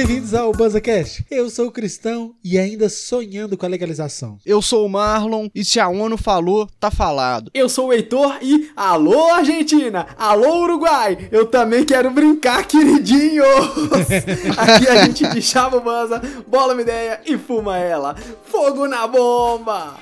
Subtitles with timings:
[0.00, 1.26] Bem-vindos ao BanzaCast.
[1.30, 4.38] Eu sou o Cristão e ainda sonhando com a legalização.
[4.46, 7.50] Eu sou o Marlon e se a ONU falou, tá falado.
[7.52, 13.44] Eu sou o Heitor e alô Argentina, alô Uruguai, eu também quero brincar, queridinhos.
[14.56, 18.16] Aqui a gente te chama o Banza, bola uma ideia e fuma ela.
[18.46, 19.98] Fogo na bomba!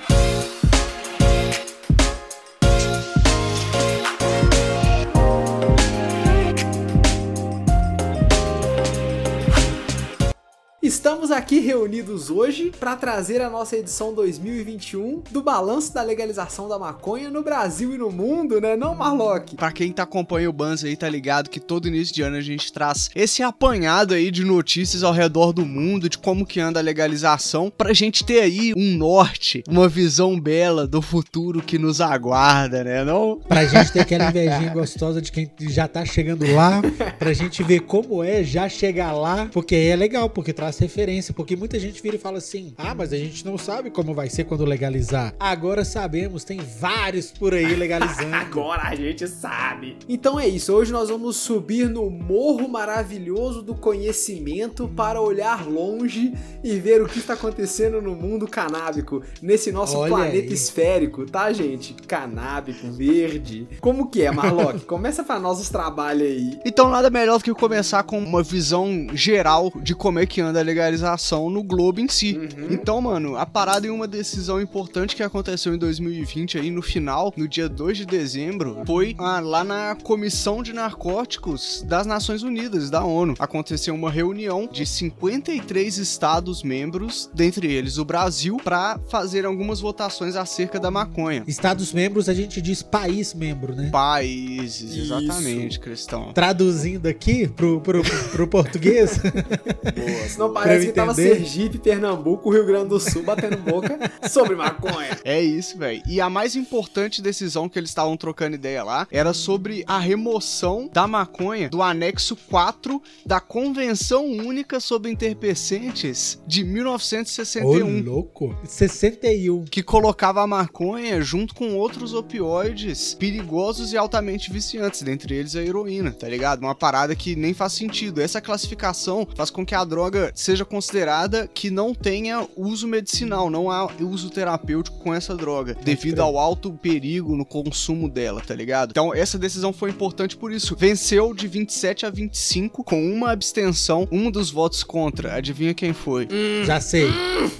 [10.89, 16.79] Estamos aqui reunidos hoje para trazer a nossa edição 2021 do balanço da legalização da
[16.79, 19.55] maconha no Brasil e no mundo, né, não, Marlock?
[19.55, 22.41] Pra quem tá acompanhando o Banza aí, tá ligado que todo início de ano a
[22.41, 26.79] gente traz esse apanhado aí de notícias ao redor do mundo, de como que anda
[26.79, 32.01] a legalização, pra gente ter aí um norte, uma visão bela do futuro que nos
[32.01, 33.39] aguarda, né, não?
[33.47, 36.81] Pra gente ter aquela invejinha gostosa de quem já tá chegando lá,
[37.19, 41.33] pra gente ver como é já chegar lá, porque aí é legal, porque traz referência,
[41.33, 44.29] porque muita gente vira e fala assim: ah, mas a gente não sabe como vai
[44.29, 45.33] ser quando legalizar.
[45.39, 48.33] Agora sabemos, tem vários por aí legalizando.
[48.35, 49.97] Agora a gente sabe.
[50.07, 56.33] Então é isso, hoje nós vamos subir no morro maravilhoso do conhecimento para olhar longe
[56.63, 60.53] e ver o que está acontecendo no mundo canábico, nesse nosso Olha planeta aí.
[60.53, 61.93] esférico, tá, gente?
[62.07, 63.67] Canábico, verde.
[63.79, 64.81] Como que é, Marlock?
[64.85, 66.59] Começa para nós os trabalhos aí.
[66.65, 70.59] Então nada melhor do que começar com uma visão geral de como é que anda
[70.59, 72.37] a legalização no globo em si.
[72.37, 72.67] Uhum.
[72.69, 77.33] Então, mano, a parada em uma decisão importante que aconteceu em 2020 aí no final,
[77.35, 82.89] no dia 2 de dezembro, foi ah, lá na Comissão de Narcóticos das Nações Unidas,
[82.89, 83.35] da ONU.
[83.39, 90.35] Aconteceu uma reunião de 53 estados membros, dentre eles o Brasil, para fazer algumas votações
[90.35, 91.43] acerca da maconha.
[91.47, 93.89] Estados membros, a gente diz país membro, né?
[93.91, 95.13] Países, Isso.
[95.13, 96.31] exatamente, Cristão.
[96.33, 98.01] Traduzindo aqui pro, pro,
[98.31, 99.19] pro português.
[99.95, 101.13] Boa, senão Parece que tava.
[101.13, 103.97] Sergipe, Pernambuco, Rio Grande do Sul batendo boca
[104.29, 105.17] sobre maconha.
[105.23, 106.01] É isso, velho.
[106.07, 110.89] E a mais importante decisão que eles estavam trocando ideia lá era sobre a remoção
[110.91, 118.03] da maconha do anexo 4 da Convenção Única sobre Entorpecentes de Ô, 1961.
[118.03, 118.57] louco.
[118.63, 119.65] 61.
[119.65, 125.61] Que colocava a maconha junto com outros opioides perigosos e altamente viciantes, dentre eles a
[125.61, 126.61] heroína, tá ligado?
[126.61, 128.21] Uma parada que nem faz sentido.
[128.21, 133.69] Essa classificação faz com que a droga seja considerada que não tenha uso medicinal, não
[133.69, 138.91] há uso terapêutico com essa droga, devido ao alto perigo no consumo dela, tá ligado?
[138.91, 140.75] Então, essa decisão foi importante por isso.
[140.75, 145.35] Venceu de 27 a 25 com uma abstenção, um dos votos contra.
[145.35, 146.27] Adivinha quem foi?
[146.65, 147.09] Já sei.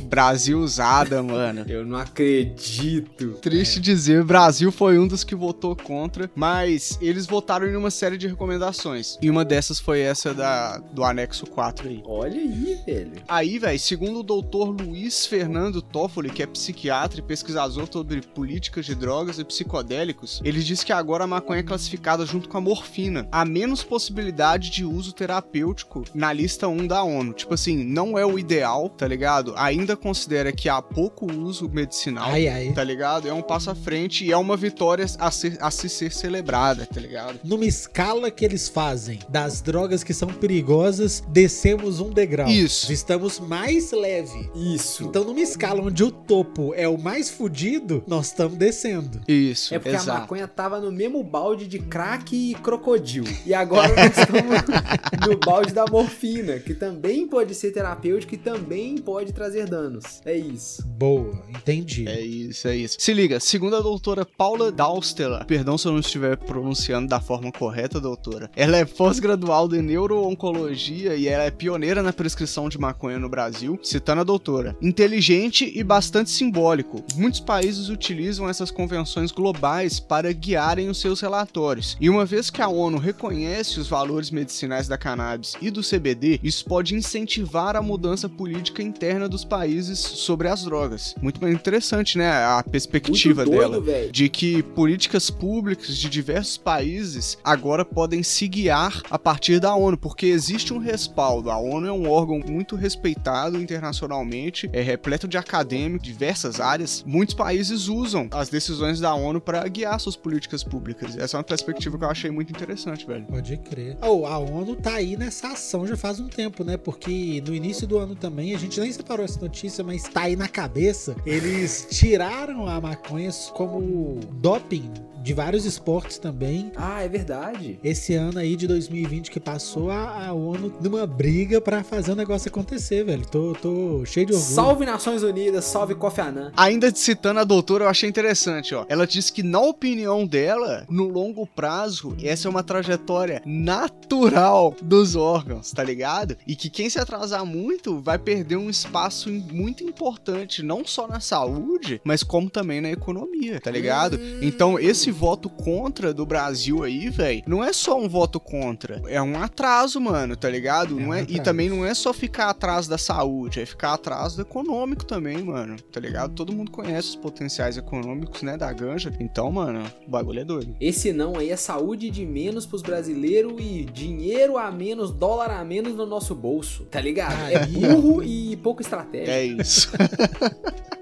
[0.02, 1.66] Brasil usada, mano.
[1.68, 3.34] Eu não acredito.
[3.42, 7.92] Triste dizer, o Brasil foi um dos que votou contra, mas eles votaram em uma
[7.92, 9.18] série de recomendações.
[9.22, 12.02] E uma dessas foi essa da, do anexo 4 aí.
[12.06, 13.12] Olha aí, velho.
[13.28, 18.86] Aí, velho, segundo o doutor Luiz Fernando Toffoli, que é psiquiatra e pesquisador sobre políticas
[18.86, 22.62] de drogas e psicodélicos, ele diz que agora a maconha é classificada junto com a
[22.62, 23.28] morfina.
[23.32, 27.34] Há menos possibilidade de uso terapêutico na lista 1 da ONU.
[27.34, 29.54] Tipo assim, não é o ideal, tá ligado?
[29.56, 32.74] Ainda considera que há pouco uso medicinal Ai, ai.
[32.74, 33.28] tá ligado?
[33.28, 36.86] É um passo à frente e é uma vitória a, ser, a se ser celebrada,
[36.86, 37.40] tá ligado?
[37.44, 42.50] Numa escala que eles fazem das drogas que são perigosas, descemos um degrau.
[42.64, 42.92] Isso.
[42.92, 44.50] Estamos mais leve.
[44.56, 45.04] Isso.
[45.04, 49.22] Então, numa escala onde o topo é o mais fudido, nós estamos descendo.
[49.28, 50.20] Isso, É porque a exato.
[50.22, 53.28] maconha tava no mesmo balde de crack e crocodilo.
[53.46, 54.62] E agora nós estamos
[55.28, 60.22] no balde da morfina, que também pode ser terapêutico e também pode trazer danos.
[60.26, 60.86] É isso.
[60.88, 62.08] Boa, entendi.
[62.08, 62.98] É isso, é isso.
[63.00, 67.52] Se liga, segundo a doutora Paula Daustela, perdão se eu não estiver pronunciando da forma
[67.52, 73.20] correta, doutora, ela é pós-graduada em neuro-oncologia e ela é pioneira na prescrição de maconha
[73.20, 74.76] no Brasil, citando a doutora.
[74.82, 77.04] Inteligente e bastante simbólico.
[77.16, 81.96] Muitos países utilizam essas convenções globais para guiarem os seus relatórios.
[82.00, 86.40] E uma vez que a ONU reconhece os valores medicinais da cannabis e do CBD,
[86.44, 91.16] isso pode incentivar a mudança política interna dos países sobre as drogas.
[91.22, 92.30] Muito bem interessante, né?
[92.30, 93.82] A perspectiva doido, dela.
[93.82, 94.12] velho.
[94.12, 99.98] De que políticas públicas de diversos países agora podem se guiar a partir da ONU,
[99.98, 101.50] porque existe um respaldo.
[101.50, 107.04] A ONU é um órgão muito respeitado internacionalmente, é repleto de acadêmicos, diversas áreas.
[107.06, 111.18] Muitos países usam as decisões da ONU para guiar suas políticas públicas.
[111.18, 113.26] Essa é uma perspectiva que eu achei muito interessante, velho.
[113.26, 113.98] Pode crer.
[114.02, 116.78] Oh, a ONU tá aí nessa ação já faz um tempo, né?
[116.78, 120.36] Porque no início do ano também, a gente nem separou essa notícia, mas tá aí
[120.36, 121.16] na cabeça.
[121.26, 126.72] Eles tiraram a maconha como doping de vários esportes também.
[126.76, 127.80] Ah, é verdade.
[127.84, 132.16] Esse ano aí de 2020 que passou, a, a ONU numa briga para fazer o
[132.30, 133.26] negócio acontecer, velho.
[133.26, 134.54] Tô, tô cheio de orgulho.
[134.54, 136.52] Salve Nações Unidas, salve Kofi Annan.
[136.56, 138.86] Ainda citando a doutora, eu achei interessante, ó.
[138.88, 145.16] Ela disse que, na opinião dela, no longo prazo, essa é uma trajetória natural dos
[145.16, 146.38] órgãos, tá ligado?
[146.46, 151.20] E que quem se atrasar muito vai perder um espaço muito importante, não só na
[151.20, 154.18] saúde, mas como também na economia, tá ligado?
[154.18, 154.40] Hum.
[154.44, 159.20] Então, esse voto contra do Brasil aí, velho, não é só um voto contra, é
[159.20, 161.00] um atraso, mano, tá ligado?
[161.00, 164.36] É não é, e também não é só ficar atrás da saúde, é ficar atrás
[164.36, 166.34] do econômico também, mano, tá ligado?
[166.36, 169.12] Todo mundo conhece os potenciais econômicos, né, da ganja.
[169.20, 170.76] Então, mano, o bagulho é doido.
[170.80, 175.64] Esse não aí é saúde de menos pros brasileiros e dinheiro a menos, dólar a
[175.64, 177.40] menos no nosso bolso, tá ligado?
[177.50, 179.32] é burro e pouco estratégia.
[179.32, 179.90] É isso.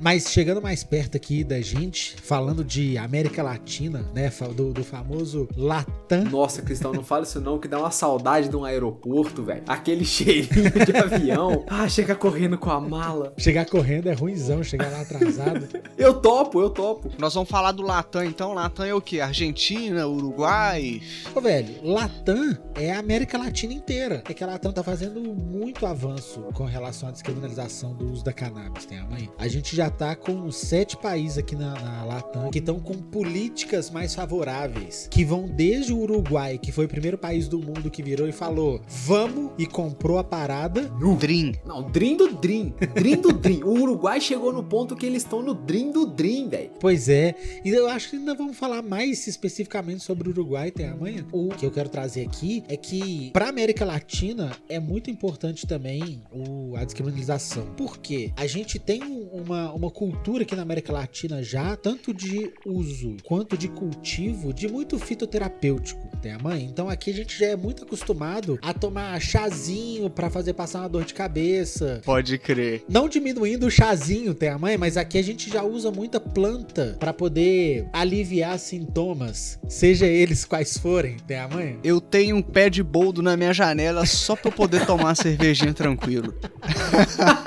[0.00, 4.32] Mas chegando mais perto aqui da gente, falando de América Latina, né?
[4.56, 6.24] Do, do famoso Latam.
[6.24, 9.62] Nossa, Cristão, não fala isso não, que dá uma saudade de um aeroporto, velho.
[9.68, 11.64] Aquele cheirinho de avião.
[11.68, 13.34] Ah, chega correndo com a mala.
[13.36, 15.68] Chegar correndo é ruimzão, chegar lá atrasado.
[15.98, 17.10] eu topo, eu topo.
[17.18, 18.54] Nós vamos falar do Latam, então.
[18.54, 19.20] Latam é o quê?
[19.20, 21.02] Argentina, Uruguai?
[21.34, 24.22] Ô, velho, Latam é a América Latina inteira.
[24.26, 28.32] É que a Latam tá fazendo muito avanço com relação à descriminalização do uso da
[28.32, 29.28] cannabis, tem a mãe?
[29.38, 33.90] A gente já tá com sete países aqui na, na Latam que estão com políticas
[33.90, 38.02] mais favoráveis, que vão desde o Uruguai, que foi o primeiro país do mundo que
[38.02, 40.82] virou e falou: vamos e comprou a parada.
[41.00, 41.52] No Dream.
[41.64, 42.72] Não, Dream do Dream.
[42.94, 43.60] Dream do Dream.
[43.64, 46.70] O Uruguai chegou no ponto que eles estão no Dream do Dream, velho.
[46.80, 47.34] Pois é.
[47.64, 51.26] E eu acho que ainda vamos falar mais especificamente sobre o Uruguai até amanhã.
[51.32, 56.22] O que eu quero trazer aqui é que para América Latina é muito importante também
[56.32, 57.66] o, a descriminalização.
[57.76, 58.32] Por quê?
[58.36, 59.02] A gente tem
[59.32, 64.66] uma, uma cultura aqui na América Latina já, tanto de uso quanto de cultivo, de
[64.66, 66.64] muito fitoterapêutico, tem a mãe?
[66.64, 70.88] Então aqui a gente já é muito acostumado a tomar chazinho para fazer passar uma
[70.88, 72.00] dor de cabeça.
[72.04, 72.82] Pode crer.
[72.88, 76.96] Não diminuindo o chazinho, tem a mãe, mas aqui a gente já usa muita planta
[76.98, 81.78] para poder aliviar sintomas, seja eles quais forem, tem a mãe?
[81.84, 85.72] Eu tenho um pé de boldo na minha janela só pra eu poder tomar cervejinha
[85.72, 86.34] tranquilo.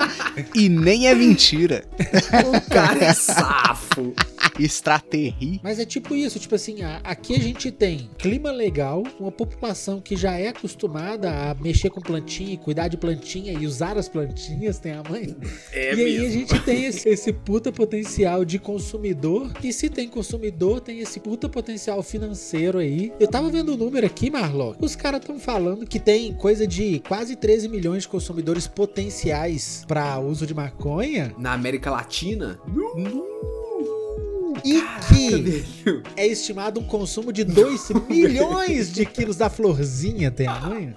[0.54, 1.84] e nem é mentira.
[2.46, 4.14] O cara é safo.
[4.58, 5.60] Extraterri.
[5.62, 10.16] Mas é tipo isso, tipo assim, aqui a gente tem clima legal, uma população que
[10.16, 14.92] já é acostumada a mexer com plantinha, cuidar de plantinha e usar as plantinhas, tem
[14.92, 15.36] a mãe.
[15.72, 16.20] É e mesmo.
[16.20, 19.52] aí a gente tem esse, esse puta potencial de consumidor.
[19.62, 23.12] E se tem consumidor, tem esse puta potencial financeiro aí.
[23.18, 24.74] Eu tava vendo o número aqui, Marlon.
[24.80, 30.18] Os caras estão falando que tem coisa de quase 13 milhões de consumidores potenciais para
[30.18, 31.34] uso de maconha.
[31.38, 32.58] Na América Latina?
[34.64, 40.60] E que é estimado um consumo de 2 milhões de quilos da florzinha, tem a
[40.60, 40.94] manha?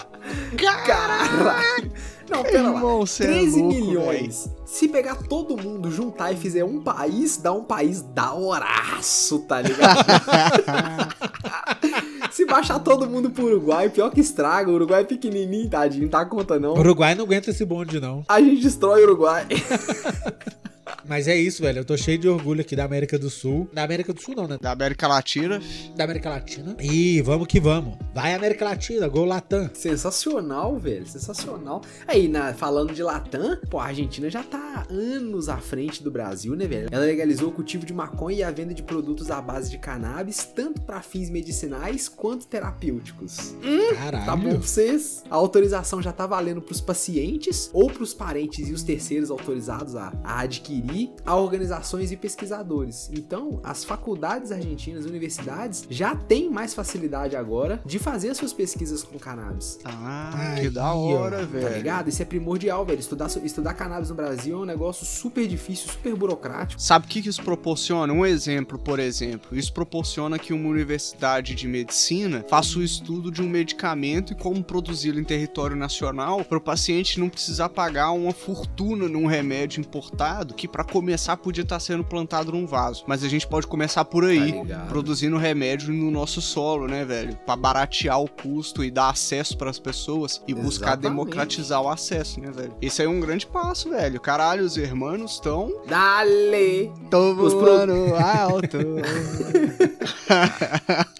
[0.85, 1.91] Caralho!
[2.29, 3.05] Não, pera Irmão, lá.
[3.05, 4.45] 13 é louco, milhões.
[4.45, 4.57] Véio.
[4.65, 9.61] Se pegar todo mundo, juntar e fizer um país, dá um país da horaço, tá
[9.61, 10.05] ligado?
[12.31, 14.69] Se baixar todo mundo pro Uruguai, pior que estraga.
[14.69, 16.73] O Uruguai é pequenininho, tadinho, não tá conta não.
[16.73, 18.23] O Uruguai não aguenta esse bonde, não.
[18.27, 19.47] A gente destrói o Uruguai.
[21.07, 21.79] Mas é isso, velho.
[21.79, 23.69] Eu tô cheio de orgulho aqui da América do Sul.
[23.73, 24.57] Da América do Sul, não, né?
[24.59, 25.61] Da América Latina.
[25.95, 26.75] Da América Latina.
[26.81, 27.97] E vamos que vamos.
[28.13, 29.69] Vai América Latina, gol Latam.
[29.73, 31.07] Sensacional, velho.
[31.07, 31.81] Sensacional.
[32.07, 36.55] Aí, na, falando de Latam, pô, a Argentina já tá anos à frente do Brasil,
[36.55, 36.89] né, velho?
[36.91, 40.43] Ela legalizou o cultivo de maconha e a venda de produtos à base de cannabis,
[40.43, 43.55] tanto para fins medicinais quanto terapêuticos.
[43.63, 44.25] Hum, Caralho.
[44.25, 45.23] Tá bom pra vocês?
[45.29, 50.13] A autorização já tá valendo pros pacientes ou pros parentes e os terceiros autorizados a,
[50.23, 53.09] a adquirir adquirir a organizações e pesquisadores.
[53.13, 59.03] Então, as faculdades argentinas, universidades, já têm mais facilidade agora de fazer as suas pesquisas
[59.03, 59.79] com cannabis.
[59.85, 61.67] Ah, que da hora, velho.
[61.67, 62.09] Tá ligado?
[62.09, 62.99] Isso é primordial, velho.
[62.99, 66.81] Estudar, estudar cannabis no Brasil é um negócio super difícil, super burocrático.
[66.81, 68.11] Sabe o que, que isso proporciona?
[68.13, 69.57] Um exemplo, por exemplo.
[69.57, 74.63] Isso proporciona que uma universidade de medicina faça o estudo de um medicamento e como
[74.63, 80.53] produzi-lo em território nacional para o paciente não precisar pagar uma fortuna num remédio importado
[80.53, 83.03] que para começar podia estar sendo plantado num vaso.
[83.07, 87.35] Mas a gente pode começar por aí, Tá produzindo remédio no nosso solo, né, velho?
[87.45, 91.01] Pra baratear o custo e dar acesso pras pessoas e buscar Exatamente.
[91.09, 92.73] democratizar o acesso, né, velho?
[92.81, 94.19] Esse aí é um grande passo, velho.
[94.19, 95.71] Caralho, os irmãos estão.
[95.87, 96.91] Dale!
[97.09, 98.77] Tô Os pro- voando alto.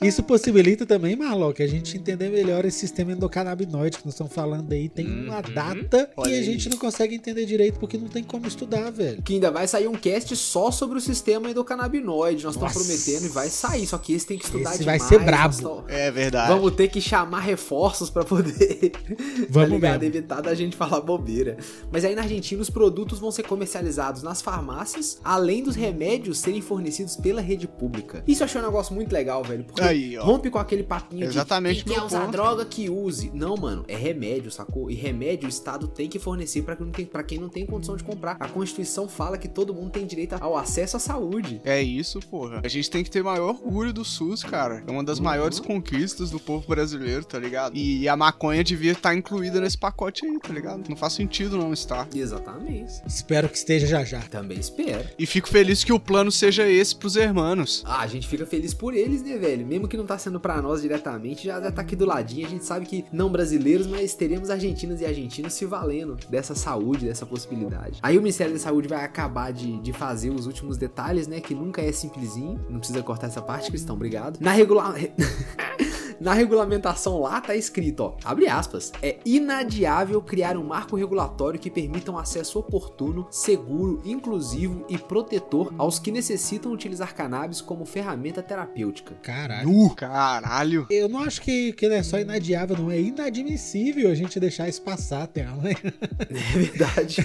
[0.01, 4.71] Isso possibilita também, Marlock, a gente entender melhor esse sistema endocannabinoide que nós estamos falando
[4.71, 4.89] aí.
[4.89, 5.53] Tem uma Uhum.
[5.53, 6.43] data Olha e a aí.
[6.43, 9.21] gente não consegue entender direito porque não tem como estudar, velho.
[9.21, 12.43] Que ainda vai sair um cast só sobre o sistema endocannabinoide.
[12.43, 13.85] Nós estamos prometendo e vai sair.
[13.87, 15.03] Só que esse tem que estudar Esse vai demais.
[15.03, 15.57] ser brabo.
[15.61, 16.51] tamo- É verdade.
[16.53, 18.91] Vamos ter que chamar reforços pra poder
[19.49, 20.01] Vamos tá ligado?
[20.01, 20.15] mesmo.
[20.15, 21.57] evitar da gente falar bobeira.
[21.91, 26.61] Mas aí na Argentina os produtos vão ser comercializados nas farmácias, além dos remédios serem
[26.61, 28.23] fornecidos pela rede pública.
[28.27, 30.23] Isso eu achei um negócio muito legal, velho, porque Aí, ó.
[30.23, 32.31] rompe com aquele papinho Exatamente de quem quer usar ponto.
[32.31, 33.31] droga que use.
[33.33, 34.89] Não, mano, é remédio, sacou?
[34.89, 37.65] E remédio o Estado tem que fornecer pra quem não tem, pra quem não tem
[37.65, 38.37] condição de comprar.
[38.39, 41.61] A Constituição fala que todo mundo tem direito ao acesso à saúde.
[41.63, 42.61] É isso, porra.
[42.63, 44.83] A gente tem que ter maior orgulho do SUS, cara.
[44.87, 45.25] É uma das Uhum.
[45.25, 47.75] maiores conquistas do povo brasileiro, tá ligado?
[47.75, 50.87] E a maconha devia estar incluída nesse pacote aí, tá ligado?
[50.89, 52.07] Não faz sentido não estar.
[52.13, 52.93] Exatamente.
[53.05, 54.19] Espero que esteja já já.
[54.21, 55.07] Também espero.
[55.17, 57.83] E fico feliz que o plano seja esse pros hermanos.
[57.85, 59.65] Ah, a gente fica feliz por eles, né, velho?
[59.65, 62.45] Mesmo que não tá sendo pra nós diretamente, já, já tá aqui do ladinho.
[62.47, 67.05] A gente sabe que não brasileiros, mas teremos argentinas e argentinos se valendo dessa saúde,
[67.05, 67.99] dessa possibilidade.
[68.01, 71.39] Aí o Ministério da Saúde vai acabar de, de fazer os últimos detalhes, né?
[71.39, 72.59] Que nunca é simplesinho.
[72.69, 74.39] Não precisa cortar essa parte, Cristão, obrigado.
[74.39, 74.95] Na regular.
[76.19, 81.69] Na regulamentação lá tá escrito, ó, abre aspas, é inadiável criar um marco regulatório que
[81.69, 88.41] permita um acesso oportuno, seguro, inclusivo e protetor aos que necessitam utilizar cannabis como ferramenta
[88.41, 89.13] terapêutica.
[89.21, 89.69] Caralho.
[89.69, 90.87] Uh, caralho.
[90.89, 92.89] Eu não acho que, que não é só inadiável, não.
[92.89, 97.17] É inadmissível a gente deixar isso passar, tem uma- É verdade.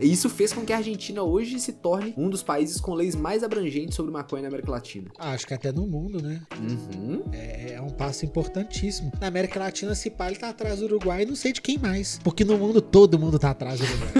[0.00, 3.14] e isso fez com que a Argentina hoje se torne um dos países com leis
[3.14, 5.10] mais abrangentes sobre maconha na América Latina.
[5.18, 6.40] Ah, Acho que até no mundo, né?
[6.58, 7.22] Uhum.
[7.32, 9.12] É, é um passo importantíssimo.
[9.20, 12.18] Na América Latina, se pá, ele tá atrás do Uruguai, não sei de quem mais.
[12.22, 14.14] Porque no mundo, todo mundo tá atrás do Uruguai.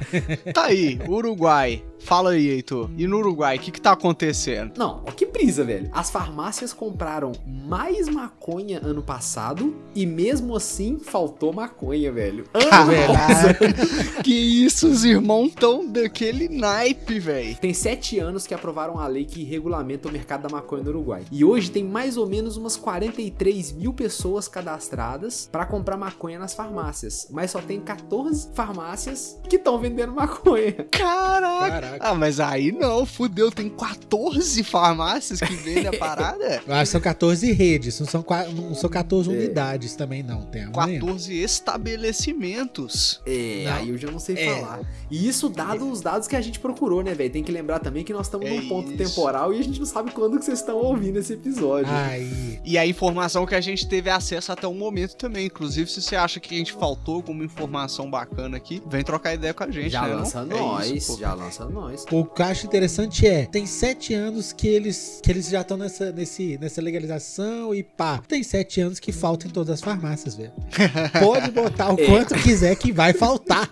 [0.52, 1.84] Tá aí, Uruguai.
[2.00, 2.90] Fala aí, Heitor.
[2.96, 4.72] E no Uruguai, o que que tá acontecendo?
[4.76, 5.90] Não, ó, que brisa, velho.
[5.92, 12.44] As farmácias compraram mais maconha ano passado e mesmo assim faltou maconha, velho.
[12.52, 17.56] Caraca, que isso, os irmãos tão daquele naipe, velho.
[17.56, 21.24] Tem sete anos que aprovaram a lei que regulamenta o mercado da maconha no Uruguai.
[21.30, 26.54] E hoje tem mais ou menos umas 43 mil pessoas cadastradas pra comprar maconha nas
[26.54, 27.28] farmácias.
[27.30, 30.72] Mas só tem 14 farmácias que estão vendendo maconha.
[30.90, 31.70] Caraca.
[31.70, 31.89] Caraca.
[32.00, 33.50] Ah, mas aí não, fudeu.
[33.50, 36.62] Tem 14 farmácias que vendem a parada?
[36.66, 39.32] Eu acho que são 14 redes, não são, não são 14 É.
[39.32, 40.42] unidades também, não.
[40.42, 41.00] Tem a manhã.
[41.00, 43.20] 14 estabelecimentos.
[43.26, 43.72] É, Não.
[43.74, 44.54] aí eu já não sei É.
[44.60, 44.80] falar.
[45.10, 47.30] E isso dado os dados que a gente procurou, né, velho?
[47.30, 48.98] Tem que lembrar também que nós estamos É num ponto isso.
[48.98, 51.90] temporal e a gente não sabe quando que vocês estão ouvindo esse episódio.
[51.92, 52.60] Aí.
[52.64, 55.46] E a informação que a gente teve acesso até o momento também.
[55.46, 59.52] Inclusive, se você acha que a gente faltou alguma informação bacana aqui, vem trocar ideia
[59.54, 60.14] com a gente, já né?
[60.14, 60.56] lança não?
[60.56, 61.18] É nós, isso, pô.
[61.20, 61.79] já lança nós.
[62.10, 65.76] O que eu acho interessante é, tem sete anos que eles, que eles já estão
[65.76, 68.20] nessa, nesse, nessa legalização e pá.
[68.26, 70.52] Tem sete anos que falta em todas as farmácias, velho.
[71.20, 72.06] Pode botar o É.
[72.06, 73.70] quanto quiser que vai faltar.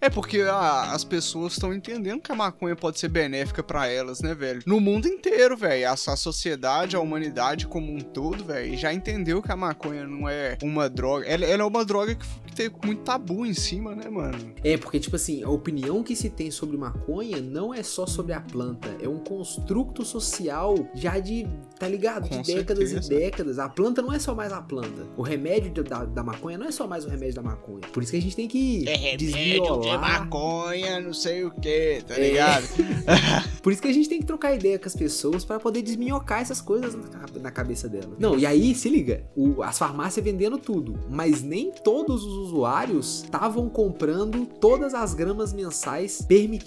[0.00, 4.20] É porque ah, as pessoas estão entendendo que a maconha pode ser benéfica pra elas,
[4.20, 4.62] né, velho?
[4.64, 5.88] No mundo inteiro, velho.
[5.88, 10.28] A, a sociedade, a humanidade como um todo, velho, já entendeu que a maconha não
[10.28, 11.26] é uma droga.
[11.26, 14.52] Ela, ela é uma droga que, que tem muito tabu em cima, né, mano?
[14.64, 18.32] É, porque, tipo assim, a opinião que se tem sobre maconha não é só sobre
[18.32, 21.46] a planta, é um construto social já de,
[21.78, 22.28] tá ligado?
[22.28, 23.14] Com de décadas certeza.
[23.14, 23.58] e décadas.
[23.58, 25.06] A planta não é só mais a planta.
[25.16, 27.80] O remédio da, da maconha não é só mais o remédio da maconha.
[27.92, 30.00] Por isso que a gente tem que É desviolar.
[30.00, 32.28] maconha, não sei o que, tá É.
[32.28, 32.64] ligado?
[33.62, 36.40] Por isso que a gente tem que trocar ideia com as pessoas pra poder desminhocar
[36.40, 38.18] essas coisas na, ca- na cabeça delas.
[38.18, 43.22] Não, e aí, se liga, o- as farmácias vendendo tudo, mas nem todos os usuários
[43.24, 46.59] estavam comprando todas as gramas mensais permitidas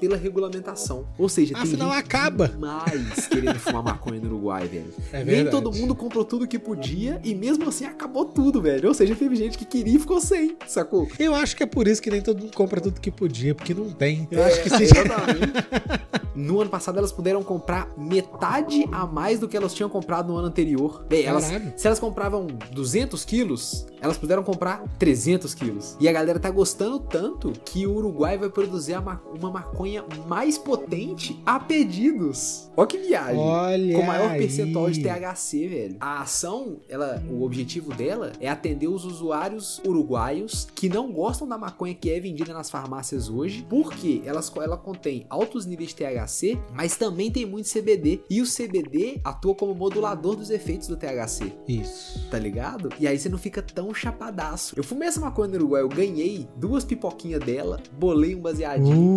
[0.00, 1.06] pela regulamentação.
[1.18, 2.48] Ou seja, tem Afinal, gente acaba.
[2.48, 4.92] demais querendo fumar maconha no Uruguai, velho.
[5.12, 8.88] É Nem todo mundo comprou tudo que podia e mesmo assim acabou tudo, velho.
[8.88, 11.08] Ou seja, teve gente que queria e ficou sem, sacou?
[11.18, 13.74] Eu acho que é por isso que nem todo mundo compra tudo que podia, porque
[13.74, 14.26] não tem.
[14.30, 15.52] Eu acho que É, exatamente.
[16.34, 20.36] no ano passado elas puderam comprar metade a mais do que elas tinham comprado no
[20.36, 21.04] ano anterior.
[21.08, 21.44] Bem, elas,
[21.76, 25.96] se elas compravam 200 quilos, elas puderam comprar 300 quilos.
[26.00, 30.04] E a galera tá gostando tanto que o Uruguai vai produzir a ma- uma maconha
[30.26, 32.70] mais potente a pedidos.
[32.76, 33.38] Olha que viagem.
[33.38, 34.38] Olha Com maior aí.
[34.40, 35.96] percentual de THC, velho.
[36.00, 41.58] A ação, ela, o objetivo dela é atender os usuários uruguaios que não gostam da
[41.58, 46.58] maconha que é vendida nas farmácias hoje, porque elas, ela contém altos níveis de THC,
[46.74, 48.20] mas também tem muito CBD.
[48.30, 52.28] E o CBD atua como modulador dos efeitos do THC Isso.
[52.30, 52.90] tá ligado?
[52.98, 54.74] E aí você não fica tão chapadaço.
[54.76, 58.98] Eu fumei essa maconha no Uruguai, eu ganhei duas pipoquinhas dela, bolei um baseadinho.
[58.98, 59.07] Uh.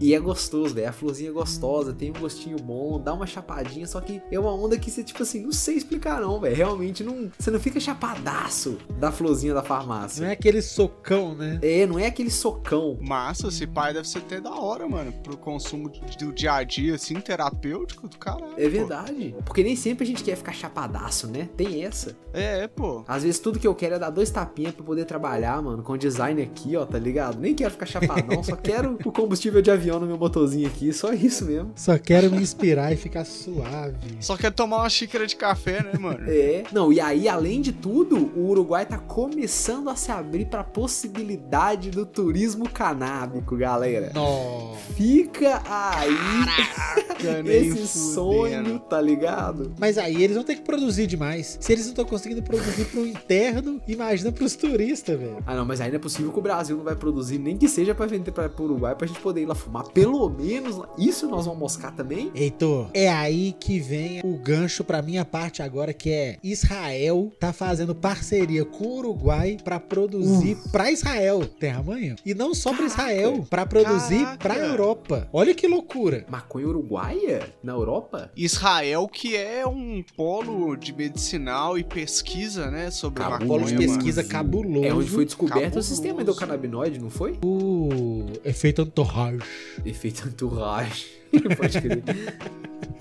[0.00, 0.88] E é gostoso, velho.
[0.88, 4.52] A florzinha é gostosa, tem um gostinho bom, dá uma chapadinha, só que é uma
[4.52, 6.56] onda que você, tipo assim, não sei explicar não, velho.
[6.56, 7.30] Realmente não.
[7.38, 10.22] Você não fica chapadaço da florzinha da farmácia.
[10.22, 11.58] Não é aquele socão, né?
[11.62, 12.98] É, não é aquele socão.
[13.00, 15.12] Massa, esse pai deve ser até da hora, mano.
[15.22, 18.52] Pro consumo do dia a dia, assim, terapêutico do caralho.
[18.56, 18.70] É pô.
[18.70, 19.34] verdade.
[19.44, 21.48] Porque nem sempre a gente quer ficar chapadaço, né?
[21.56, 22.16] Tem essa.
[22.32, 23.04] É, pô.
[23.06, 25.96] Às vezes tudo que eu quero é dar dois tapinhas pra poder trabalhar, mano, com
[25.96, 27.38] design aqui, ó, tá ligado?
[27.38, 31.12] Nem quero ficar chapadão, só quero o combustível de avião no meu motorzinho aqui, só
[31.12, 31.72] isso mesmo.
[31.76, 33.96] Só quero me inspirar e ficar suave.
[34.20, 36.24] Só quer tomar uma xícara de café, né, mano?
[36.28, 36.64] É.
[36.72, 41.90] Não, e aí, além de tudo, o Uruguai tá começando a se abrir pra possibilidade
[41.90, 44.10] do turismo canábico, galera.
[44.14, 44.74] Nó.
[44.96, 46.16] Fica aí
[47.22, 47.86] Cara, nem esse fudendo.
[47.86, 49.72] sonho, tá ligado?
[49.78, 51.58] Mas aí eles vão ter que produzir demais.
[51.60, 55.38] Se eles não estão conseguindo produzir pro interno, imagina pros turistas, velho.
[55.46, 57.94] Ah, não, mas ainda é possível que o Brasil não vai produzir, nem que seja
[57.94, 59.84] pra vender pra, pro Uruguai, pra gente poder ir lá fumar.
[59.88, 62.30] Pelo menos, isso nós vamos moscar também.
[62.34, 67.52] Heitor, é aí que vem o gancho pra minha parte agora, que é Israel tá
[67.52, 71.44] fazendo parceria com o Uruguai pra produzir pra Israel.
[71.46, 72.16] Tem amanhã?
[72.24, 72.86] E não só pra.
[72.86, 74.38] Israel, pra produzir Caraca.
[74.38, 75.28] pra Europa.
[75.32, 76.24] Olha que loucura.
[76.28, 77.48] Maconha uruguaia?
[77.62, 78.30] Na Europa?
[78.36, 83.42] Israel, que é um polo de medicinal e pesquisa, né, sobre Cabuloso.
[83.44, 83.96] maconha, Polo de mano.
[83.98, 84.84] pesquisa cabuloso.
[84.86, 85.88] É onde foi descoberto o cabuloso.
[85.88, 87.38] sistema endocannabinoide, não foi?
[87.42, 89.42] o efeito entourage.
[89.84, 91.06] Efeito entourage.
[91.56, 92.02] Pode crer.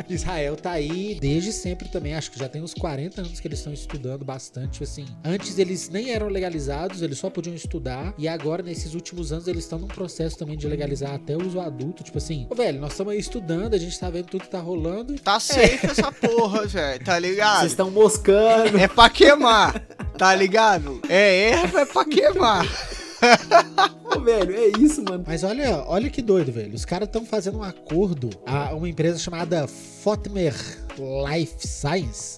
[0.10, 3.60] Israel tá aí desde sempre também, acho que já tem uns 40 anos que eles
[3.60, 5.06] estão estudando bastante, tipo assim.
[5.24, 9.64] Antes eles nem eram legalizados, eles só podiam estudar, e agora nesses últimos anos eles
[9.64, 12.92] estão num processo também de legalizar até o uso adulto, tipo assim, ô velho, nós
[12.92, 15.14] estamos aí estudando, a gente tá vendo tudo que tá rolando.
[15.16, 17.60] Tá safe essa porra, velho, tá ligado?
[17.60, 18.78] Vocês estão moscando.
[18.78, 19.80] É pra queimar,
[20.18, 21.00] tá ligado?
[21.08, 22.66] É erva, é pra queimar.
[24.24, 25.24] Velho, é isso, mano.
[25.26, 26.76] Mas olha, olha que doido, velho.
[26.76, 30.54] Os caras estão fazendo um acordo, a uma empresa chamada Fotmer
[31.28, 32.38] Life Science.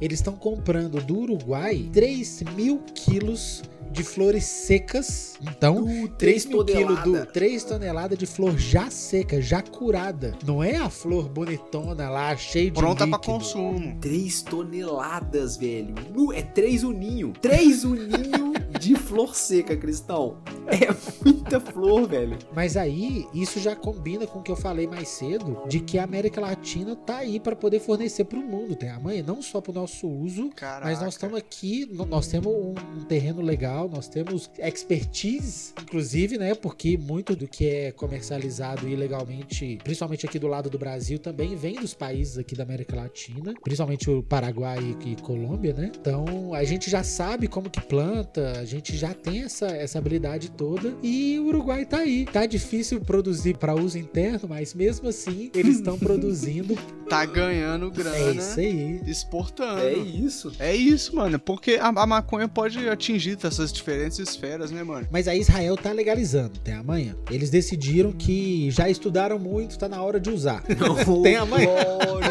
[0.00, 5.34] Eles estão comprando do Uruguai 3 mil quilos de flores secas.
[5.40, 7.32] Então, Uh, 3 três mil quilos do toneladas.
[7.32, 10.34] 3 toneladas de flor já seca, já curada.
[10.46, 13.32] Não é a flor bonitona lá, cheia de Pronta pra líquido.
[13.34, 13.96] consumo.
[14.00, 15.94] 3 toneladas, velho.
[16.14, 17.32] Nu- É três uninho.
[17.40, 18.47] Três uninho
[18.78, 20.38] de flor seca, Cristão.
[20.68, 20.88] É
[21.24, 22.38] muita flor, velho.
[22.54, 26.04] Mas aí, isso já combina com o que eu falei mais cedo, de que a
[26.04, 30.06] América Latina tá aí para poder fornecer pro mundo, tem amanhã, não só pro nosso
[30.06, 30.86] uso, Caraca.
[30.86, 36.54] mas nós estamos aqui, nós temos um terreno legal, nós temos expertise, inclusive, né?
[36.54, 41.76] Porque muito do que é comercializado ilegalmente, principalmente aqui do lado do Brasil, também vem
[41.76, 45.90] dos países aqui da América Latina, principalmente o Paraguai e Colômbia, né?
[45.98, 50.50] Então a gente já sabe como que planta, a gente já tem essa, essa habilidade
[50.50, 52.26] toda e o Uruguai tá aí.
[52.26, 56.76] Tá difícil produzir para uso interno, mas mesmo assim eles estão produzindo.
[57.08, 59.00] Tá ganhando É grana, isso aí.
[59.06, 59.80] exportando.
[59.80, 60.52] É isso.
[60.58, 61.38] É isso, mano.
[61.38, 65.06] Porque a, a maconha pode atingir essas diferentes esferas, né, mano?
[65.10, 67.16] Mas aí Israel tá legalizando, tem amanhã.
[67.30, 70.62] Eles decidiram que já estudaram muito, tá na hora de usar.
[71.22, 71.64] Tem a mãe.
[71.64, 72.28] Glória.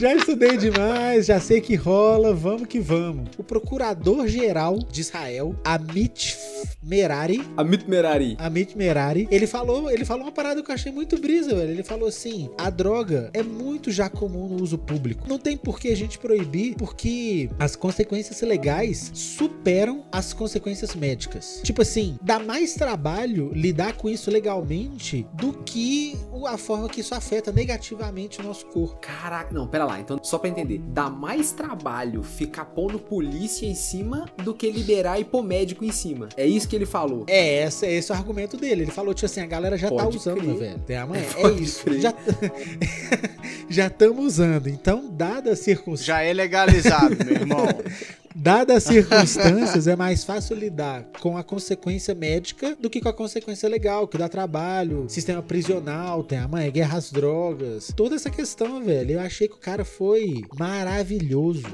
[0.00, 3.28] já estudei demais, já sei que rola, vamos que vamos.
[3.38, 5.19] O procurador-geral de Israel,
[5.64, 6.36] Amit
[6.82, 8.36] Merari, Amit Merari.
[8.38, 11.70] Amit Merari, ele falou, ele falou uma parada que eu achei muito brisa, velho.
[11.70, 15.28] Ele falou assim: a droga é muito já comum no uso público.
[15.28, 21.60] Não tem por que a gente proibir, porque as consequências legais superam as consequências médicas.
[21.62, 27.14] Tipo assim, dá mais trabalho lidar com isso legalmente do que a forma que isso
[27.14, 28.98] afeta negativamente o nosso corpo.
[29.00, 30.00] Caraca, não, pera lá.
[30.00, 35.09] Então, só pra entender, dá mais trabalho ficar pondo polícia em cima do que liberar
[35.18, 36.28] e pôr médico em cima.
[36.36, 37.24] É isso que ele falou.
[37.26, 38.82] É, esse, esse é o argumento dele.
[38.82, 40.54] Ele falou, tipo assim, a galera já tá Pode usando, crer.
[40.56, 40.78] velho.
[40.86, 41.20] Tem amanhã.
[41.36, 41.84] É Pode isso.
[41.84, 42.00] crer.
[42.00, 42.14] Já
[43.68, 44.68] já estamos usando.
[44.68, 46.06] Então, dada a circunstância.
[46.06, 47.66] Já é legalizado, meu irmão.
[48.34, 53.12] Dadas as circunstâncias, é mais fácil lidar com a consequência médica do que com a
[53.12, 57.92] consequência legal, que dá trabalho, sistema prisional, tem a mãe, guerra às drogas.
[57.94, 59.12] Toda essa questão, velho.
[59.12, 61.64] Eu achei que o cara foi maravilhoso.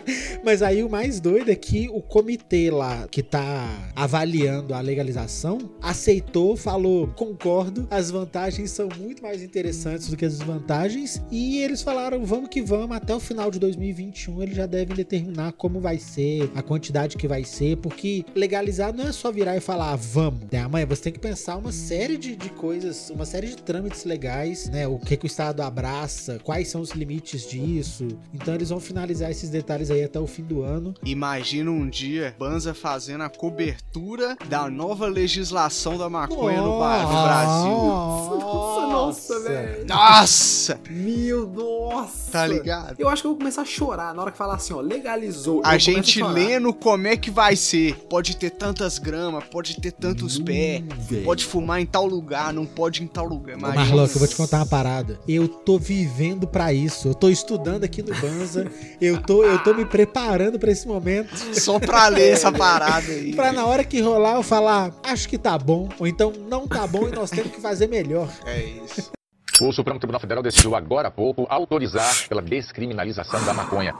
[0.44, 5.58] Mas aí o mais doido é que o comitê lá que tá avaliando a legalização
[5.80, 11.22] aceitou, falou: concordo, as vantagens são muito mais interessantes do que as desvantagens.
[11.30, 15.52] E eles falaram: vamos que vamos, até o final de 2021 eles já devem determinar
[15.52, 19.60] como vai ser, a quantidade que vai ser, porque legalizar não é só virar e
[19.60, 20.40] falar, ah, vamos.
[20.50, 20.60] Né?
[20.60, 24.68] Amanhã você tem que pensar uma série de, de coisas, uma série de trâmites legais,
[24.68, 24.86] né?
[24.86, 28.06] O que, que o Estado abraça, quais são os limites disso.
[28.32, 30.94] Então eles vão finalizar esses detalhes aí até o fim do ano.
[31.04, 37.22] Imagina um dia Banza fazendo a cobertura da nova legislação da maconha no, bar, no
[37.22, 37.70] Brasil.
[37.70, 39.86] Nossa, nossa, velho.
[39.86, 40.80] Nossa!
[40.90, 42.32] Meu, nossa!
[42.32, 42.96] Tá ligado?
[42.98, 45.62] Eu acho que eu vou começar a chorar na hora que falar assim, ó, legalizou.
[45.64, 47.94] A gente a lendo como é que vai ser.
[48.08, 50.82] Pode ter tantas gramas, pode ter tantos Hum, pés,
[51.24, 53.56] pode fumar em tal lugar, não pode em tal lugar.
[53.58, 53.84] Imagina.
[53.84, 55.18] Marlock, eu vou te contar uma parada.
[55.28, 57.08] Eu tô vivendo pra isso.
[57.08, 58.70] Eu tô estudando aqui no Banza.
[59.00, 61.36] Eu tô, eu tô me preparando pra esse momento.
[61.54, 63.34] Só pra ler essa parada aí.
[63.34, 66.86] Pra na hora que rolar eu falar, acho que tá bom, ou então não tá
[66.86, 68.28] bom e nós temos que fazer melhor.
[68.46, 69.12] É isso.
[69.60, 73.94] O Supremo Tribunal Federal decidiu agora há pouco autorizar pela descriminalização da maconha.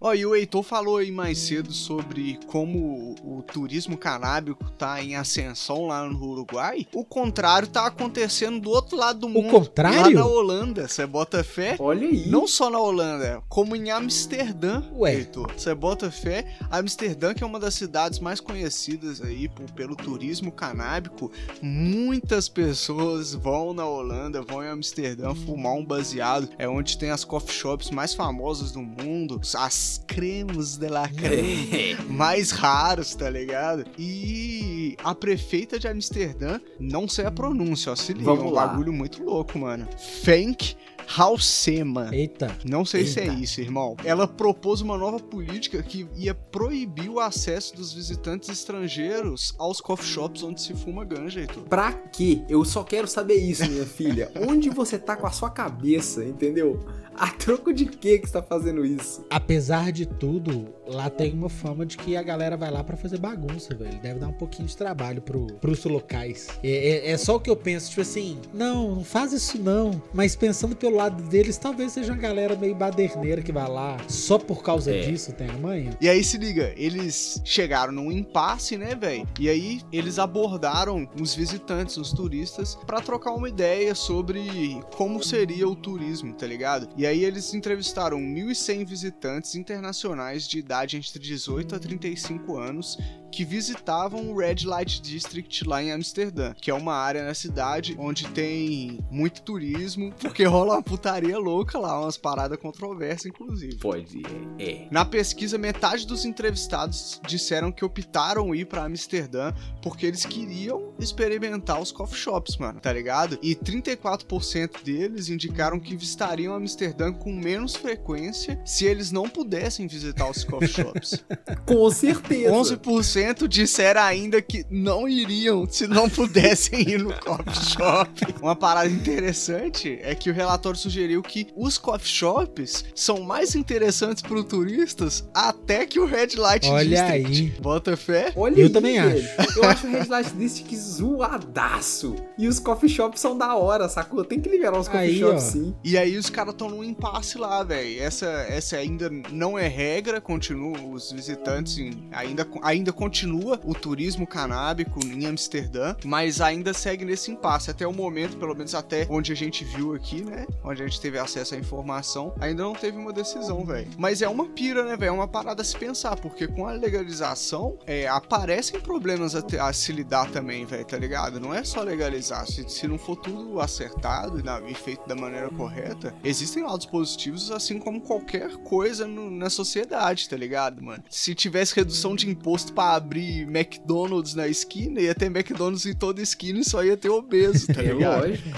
[0.00, 5.16] Ó, e o Heitor falou aí mais cedo sobre como o turismo canábico tá em
[5.16, 6.86] ascensão lá no Uruguai.
[6.92, 9.48] O contrário tá acontecendo do outro lado do mundo.
[9.50, 10.00] contrário?
[10.00, 11.76] Lá na Holanda, você bota fé?
[11.78, 12.28] Olha aí.
[12.28, 15.14] Não só na Holanda, como em Amsterdã, Ué.
[15.14, 15.50] Heitor.
[15.56, 16.56] Você bota fé?
[16.70, 21.30] Amsterdã, que é uma das cidades mais conhecidas aí por- pelo turismo canábico,
[21.62, 26.48] muitas pessoas vão na Holanda, vão em Amsterdã fumar um baseado.
[26.58, 29.74] É onde tem as coffee shops mais famosas do mundo, as
[30.06, 33.84] cremes de la creme mais raros, tá ligado?
[33.98, 38.54] E a prefeita de Amsterdã, não sei a pronúncia, ó, se liga, é Vamos um
[38.54, 38.66] lá.
[38.66, 39.86] bagulho muito louco, mano.
[40.22, 42.08] Fenk Halsema.
[42.14, 42.56] Eita.
[42.64, 43.34] Não sei se é Eita.
[43.34, 43.96] isso, irmão.
[44.04, 50.06] Ela propôs uma nova política que ia proibir o acesso dos visitantes estrangeiros aos coffee
[50.06, 51.64] shops onde se fuma ganja, Heitor.
[51.64, 52.42] Pra quê?
[52.48, 54.30] Eu só quero saber isso, minha filha.
[54.48, 56.80] Onde você tá com a sua cabeça, entendeu?
[57.16, 59.24] A troco de que que você tá fazendo isso?
[59.30, 63.18] Apesar de tudo, lá tem uma fama de que a galera vai lá pra fazer
[63.18, 64.00] bagunça, velho.
[64.00, 66.48] Deve dar um pouquinho de trabalho pro, pros locais.
[66.62, 66.70] É,
[67.08, 70.02] é- é só o que eu penso, tipo assim, não, não faz isso não.
[70.12, 74.38] Mas pensando pelo lado deles, talvez seja uma galera meio baderneira que vai lá só
[74.38, 75.00] por causa É.
[75.02, 75.90] disso, tem a manha.
[76.00, 79.26] E aí se liga, eles chegaram num impasse, né, velho?
[79.38, 85.68] E aí eles abordaram os visitantes, os turistas, pra trocar uma ideia sobre como seria
[85.68, 86.88] o turismo, tá ligado?
[86.96, 92.98] E aí eles entrevistaram 1.100 visitantes internacionais de idade entre 18 a 35 anos
[93.34, 97.96] que visitavam o Red Light District lá em Amsterdã, que é uma área na cidade
[97.98, 103.76] onde tem muito turismo, porque rola uma putaria louca lá, umas paradas controversas, inclusive.
[103.78, 104.22] Pode,
[104.56, 104.64] é.
[104.64, 104.88] é.
[104.88, 111.82] Na pesquisa, metade dos entrevistados disseram que optaram ir pra Amsterdã porque eles queriam experimentar
[111.82, 113.36] os coffee shops, mano, tá ligado?
[113.42, 120.28] E 34% deles indicaram que visitariam Amsterdã com menos frequência se eles não pudessem visitar
[120.30, 121.24] os coffee shops.
[121.66, 122.50] Com certeza.
[122.50, 128.34] 11% disseram ainda que não iriam se não pudessem ir no coffee shop.
[128.40, 134.22] Uma parada interessante é que o relatório sugeriu que os coffee shops são mais interessantes
[134.22, 137.26] para os turistas até que o Red Light Olha District.
[137.42, 137.60] aí.
[137.60, 138.32] Bota fé?
[138.36, 139.28] Olha Eu aí, também velho.
[139.56, 142.14] Eu acho o Red Light District zoadaço.
[142.38, 144.24] E os coffee shops são da hora, sacou?
[144.24, 145.50] Tem que liberar os coffee Aí, shops, ó.
[145.50, 145.74] sim.
[145.82, 148.02] E aí os caras estão num impasse lá, velho.
[148.02, 154.26] Essa, essa ainda não é regra, continua os visitantes em- ainda ainda continua o turismo
[154.26, 159.32] canábico em Amsterdã, mas ainda segue nesse impasse até o momento, pelo menos até onde
[159.32, 160.46] a gente viu aqui, né?
[160.62, 163.88] Onde a gente teve acesso à informação, ainda não teve uma decisão, velho.
[163.98, 165.08] Mas é uma pira, né, velho?
[165.08, 169.58] É uma parada a se pensar, porque com a legalização é, aparecem problemas a, te-
[169.58, 171.38] a se lidar também, velho, tá ligado?
[171.38, 175.14] Não é só legalizar, se, se não for tudo acertado e, na- e feito da
[175.14, 181.02] maneira correta, existem lados positivos, assim como qualquer coisa no- na sociedade, tá ligado, mano?
[181.08, 186.20] Se tivesse redução de imposto pra abrir McDonald's na esquina, ia ter McDonald's em toda
[186.20, 188.20] esquina e só ia ter obeso, tá É ligado?
[188.28, 188.48] lógico.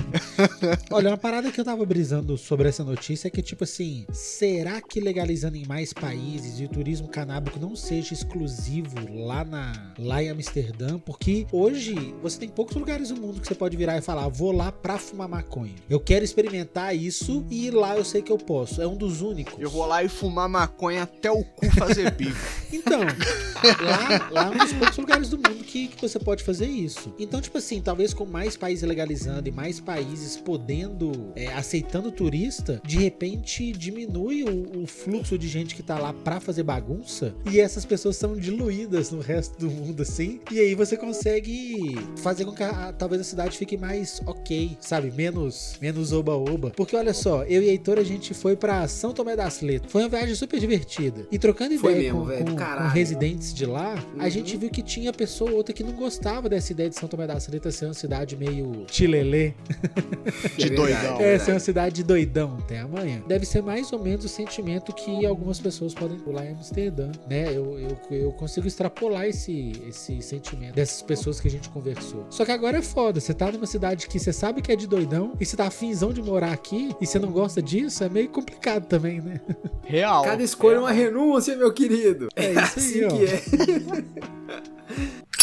[0.91, 4.81] Olha, uma parada que eu tava brisando sobre essa notícia é que, tipo assim, será
[4.81, 8.95] que legalizando em mais países e o turismo canábico não seja exclusivo
[9.27, 10.99] lá, na, lá em Amsterdã?
[10.99, 14.53] Porque hoje você tem poucos lugares no mundo que você pode virar e falar: vou
[14.53, 15.75] lá pra fumar maconha.
[15.91, 18.81] Eu quero experimentar isso e lá eu sei que eu posso.
[18.81, 19.55] É um dos únicos.
[19.59, 22.37] Eu vou lá e fumar maconha até o cu fazer bico.
[22.73, 26.67] Então, lá, lá é um dos poucos lugares do mundo que, que você pode fazer
[26.67, 27.15] isso.
[27.19, 32.81] Então, tipo assim, talvez com mais países legalizando e mais países podendo, é, aceitando turista,
[32.85, 37.61] de repente diminui o, o fluxo de gente que tá lá pra fazer bagunça e
[37.61, 40.41] essas pessoas são diluídas no resto do mundo, assim.
[40.51, 45.11] E aí você consegue fazer com que a- talvez a cidade fique mais ok, sabe?
[45.13, 46.71] Menos, menos oba-oba.
[46.77, 49.91] Porque olha só, eu e A gente foi pra São Tomé das Letras.
[49.93, 51.27] Foi uma viagem super divertida.
[51.31, 54.31] E trocando Foi ideia mesmo, com, velho, com- com residentes de lá, a Uhum.
[54.31, 57.27] gente viu que tinha pessoa ou outra que não gostava dessa ideia de São Tomé
[57.27, 59.55] das Letras ser uma cidade meio chilelê.
[60.57, 61.21] De doidão.
[61.21, 63.23] É, ser uma cidade de doidão até amanhã.
[63.27, 67.49] Deve ser mais ou menos o sentimento que algumas pessoas podem pular em Amsterdã, né?
[67.49, 72.27] Eu, eu, eu consigo extrapolar esse, esse sentimento dessas pessoas que a gente conversou.
[72.31, 74.87] Só que agora é foda, você tá numa cidade que você sabe que é de
[74.87, 78.29] doidão e você tá afinzão de morar aqui e você não gosta disso, é meio
[78.29, 79.41] complicado também, né?
[79.85, 80.25] Real.
[80.25, 82.29] Cada escolha é uma renúncia, meu querido.
[82.35, 83.09] É isso aí, assim ó.
[83.09, 83.43] que é.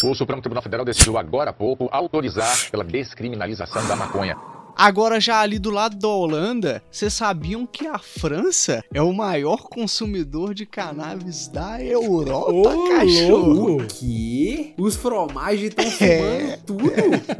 [0.03, 4.35] O Supremo Tribunal Federal decidiu agora há pouco autorizar pela descriminalização da maconha.
[4.75, 9.63] Agora, já ali do lado da Holanda, vocês sabiam que a França é o maior
[9.69, 13.53] consumidor de cannabis da Europa, Ô, cachorro?
[13.53, 13.85] louco!
[13.87, 14.73] Que?
[14.77, 16.57] Os fromagens estão É.
[16.57, 16.83] fumando tudo.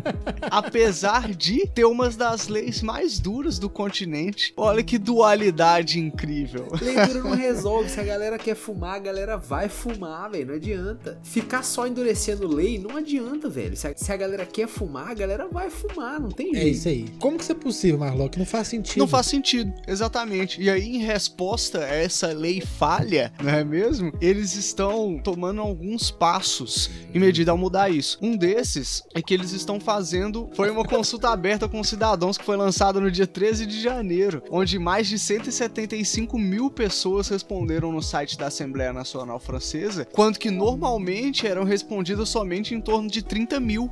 [0.50, 4.54] Apesar de ter uma das leis mais duras do continente.
[4.56, 6.68] Olha que dualidade incrível.
[6.82, 7.90] Leitura não resolve.
[7.90, 10.48] Se a galera quer fumar, a galera vai fumar, velho.
[10.48, 11.20] Não adianta.
[11.24, 13.76] Ficar só endurecendo lei não adianta, velho.
[13.76, 16.20] Se a, se a galera quer fumar, a galera vai fumar.
[16.20, 16.76] Não tem É jeito.
[16.76, 17.06] isso aí.
[17.24, 18.38] Como que isso é possível, Marlock?
[18.38, 19.00] Não faz sentido.
[19.00, 20.62] Não faz sentido, exatamente.
[20.62, 24.12] E aí, em resposta a essa lei falha, não é mesmo?
[24.20, 28.18] Eles estão tomando alguns passos em medida a mudar isso.
[28.22, 30.50] Um desses é que eles estão fazendo.
[30.54, 34.78] Foi uma consulta aberta com cidadãos que foi lançada no dia 13 de janeiro, onde
[34.78, 41.48] mais de 175 mil pessoas responderam no site da Assembleia Nacional Francesa, quando que normalmente
[41.48, 43.90] eram respondidas somente em torno de 30 mil.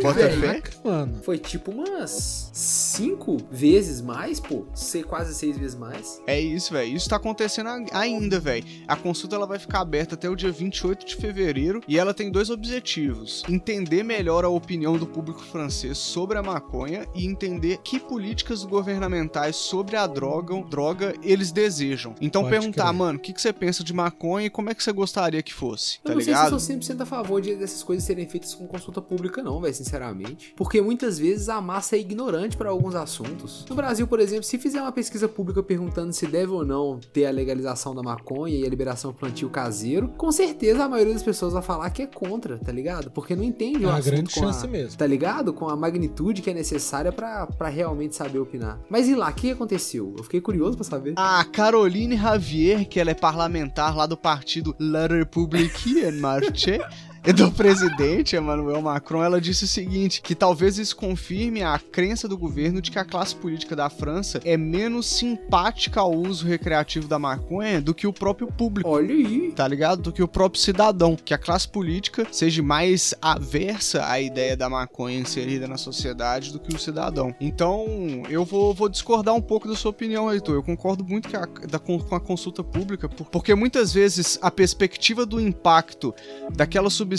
[0.00, 0.62] Bota fé?
[0.84, 1.20] Mano.
[1.24, 4.64] Foi tipo umas cinco vezes mais, pô.
[4.74, 6.20] Sei, quase seis vezes mais.
[6.26, 6.94] É isso, velho.
[6.94, 8.64] Isso tá acontecendo ainda, velho.
[8.86, 12.30] A consulta ela vai ficar aberta até o dia 28 de fevereiro e ela tem
[12.30, 17.98] dois objetivos: entender melhor a opinião do público francês sobre a maconha e entender que
[17.98, 22.14] políticas governamentais sobre a droga, droga eles desejam.
[22.20, 22.94] Então Pode perguntar, crer.
[22.94, 25.54] mano, o que, que você pensa de maconha e como é que você gostaria que
[25.54, 25.98] fosse?
[26.04, 26.50] Eu Tá não ligado?
[26.50, 29.42] sei se eu sou 100% a favor de dessas coisas serem feitas com consulta pública,
[29.42, 30.52] não, velho, sinceramente.
[30.56, 33.64] Porque muitas vezes a massa é ignorante para alguns assuntos.
[33.70, 37.26] No Brasil, por exemplo, se fizer uma pesquisa pública perguntando se deve ou não ter
[37.26, 41.22] a legalização da maconha e a liberação do plantio caseiro, com certeza a maioria das
[41.22, 43.10] pessoas vai falar que é contra, tá ligado?
[43.12, 44.98] Porque não entende É o uma assunto grande com chance a, mesmo.
[44.98, 45.52] Tá ligado?
[45.52, 48.80] Com a magnitude que é necessária pra pra realmente saber opinar.
[48.90, 50.14] Mas e lá, o que aconteceu?
[50.18, 51.14] Eu fiquei curioso pra saber.
[51.16, 56.80] A Caroline Javier, que ela é parlamentar lá do partido La République en Marche,
[57.34, 62.36] do presidente Emmanuel Macron, ela disse o seguinte: que talvez isso confirme a crença do
[62.38, 67.18] governo de que a classe política da França é menos simpática ao uso recreativo da
[67.18, 68.88] maconha do que o próprio público.
[68.88, 69.52] Olha aí.
[69.54, 70.02] Tá ligado?
[70.02, 71.16] Do que o próprio cidadão.
[71.16, 76.58] Que a classe política seja mais aversa à ideia da maconha inserida na sociedade do
[76.58, 77.34] que o cidadão.
[77.40, 77.86] Então,
[78.30, 80.54] eu vou, vou discordar um pouco da sua opinião, Heitor.
[80.54, 85.26] Eu concordo muito a- da- com a consulta pública, por- porque muitas vezes a perspectiva
[85.26, 86.14] do impacto
[86.54, 87.17] daquela substância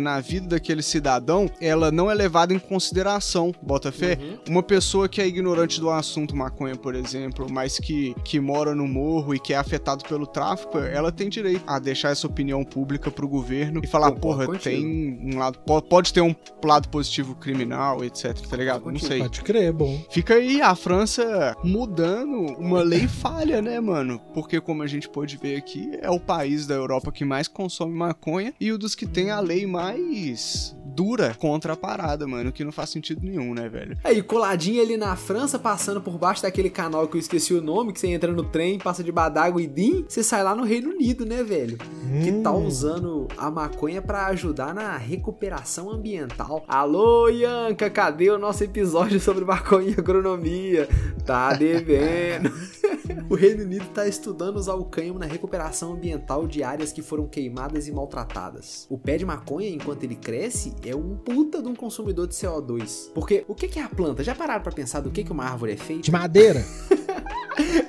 [0.00, 4.18] na vida daquele cidadão, ela não é levada em consideração, bota fé?
[4.20, 4.38] Uhum.
[4.48, 8.86] Uma pessoa que é ignorante do assunto maconha, por exemplo, mas que, que mora no
[8.86, 13.10] morro e que é afetado pelo tráfico, ela tem direito a deixar essa opinião pública
[13.10, 14.64] pro governo e falar, porra, contigo.
[14.64, 16.34] tem um lado, po- pode ter um
[16.64, 18.90] lado positivo criminal, etc, tá ligado?
[18.90, 19.20] Não sei.
[19.20, 20.02] Pode crer, bom.
[20.10, 24.20] Fica aí a França mudando uma lei falha, né, mano?
[24.34, 27.94] Porque como a gente pode ver aqui, é o país da Europa que mais consome
[27.94, 32.64] maconha e o dos que tem a lei mais dura contra a parada, mano, que
[32.64, 33.96] não faz sentido nenhum, né, velho?
[34.02, 37.92] Aí, coladinho ali na França, passando por baixo daquele canal que eu esqueci o nome,
[37.92, 40.90] que você entra no trem, passa de Badágua e Dim, você sai lá no Reino
[40.90, 41.78] Unido, né, velho?
[42.24, 42.66] Que tá Hum.
[42.66, 46.64] usando a maconha pra ajudar na recuperação ambiental.
[46.66, 50.88] Alô, Ianca, cadê o nosso episódio sobre maconha e agronomia?
[51.24, 52.50] Tá devendo.
[53.28, 57.26] o Reino Unido está estudando usar o cânhamo na recuperação ambiental de áreas que foram
[57.28, 58.86] queimadas e maltratadas.
[58.88, 63.10] O pé de maconha, enquanto ele cresce, é um puta de um consumidor de CO2.
[63.12, 64.24] Porque o que é a planta?
[64.24, 66.02] Já pararam para pensar do que uma árvore é feita?
[66.02, 66.64] De madeira.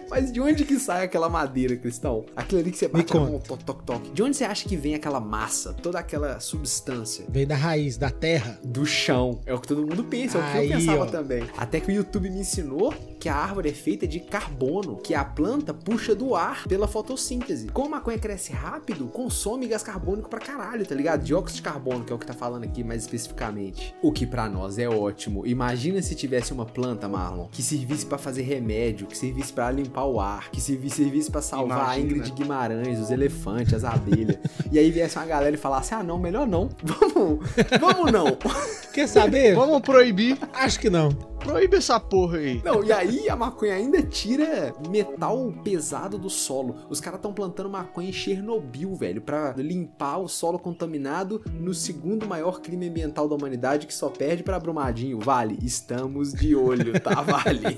[0.10, 2.26] Mas de onde que sai aquela madeira, Cristão?
[2.36, 4.10] Aquilo ali que você bate na mão, toque, toque, toque.
[4.10, 7.26] De onde você acha que vem aquela massa, toda aquela substância?
[7.30, 8.60] Vem da raiz, da terra.
[8.64, 9.40] Do chão.
[9.46, 11.06] É o que todo mundo pensa, é o que Aí, eu pensava ó.
[11.06, 11.44] também.
[11.56, 15.26] Até que o YouTube me ensinou que a árvore é feita de carbono, que a
[15.26, 17.68] planta puxa do ar pela fotossíntese.
[17.68, 21.24] Como a maconha cresce rápido, consome gás carbônico pra caralho, tá ligado?
[21.24, 23.94] Dióxido de carbono, que é o que tá falando aqui mais especificamente.
[24.02, 25.46] O que para nós é ótimo.
[25.46, 30.06] Imagina se tivesse uma planta, Marlon, que servisse para fazer remédio, que servisse para limpar
[30.06, 31.94] o ar, que servisse, para salvar Imagina.
[31.94, 34.38] a Ingrid Guimarães, os elefantes, as abelhas.
[34.72, 36.70] e aí viesse uma galera e falasse: ah, não, melhor não.
[36.82, 37.40] Vamos,
[37.80, 38.38] vamos não.
[38.94, 39.54] Quer saber?
[39.56, 40.38] vamos proibir.
[40.54, 41.29] Acho que não.
[41.40, 42.62] Proíbe essa porra aí.
[42.64, 46.76] Não, e aí a maconha ainda tira metal pesado do solo.
[46.90, 52.28] Os caras estão plantando maconha em Chernobyl, velho, para limpar o solo contaminado no segundo
[52.28, 55.20] maior crime ambiental da humanidade que só perde para Brumadinho.
[55.20, 57.78] Vale, estamos de olho, tá, Vale?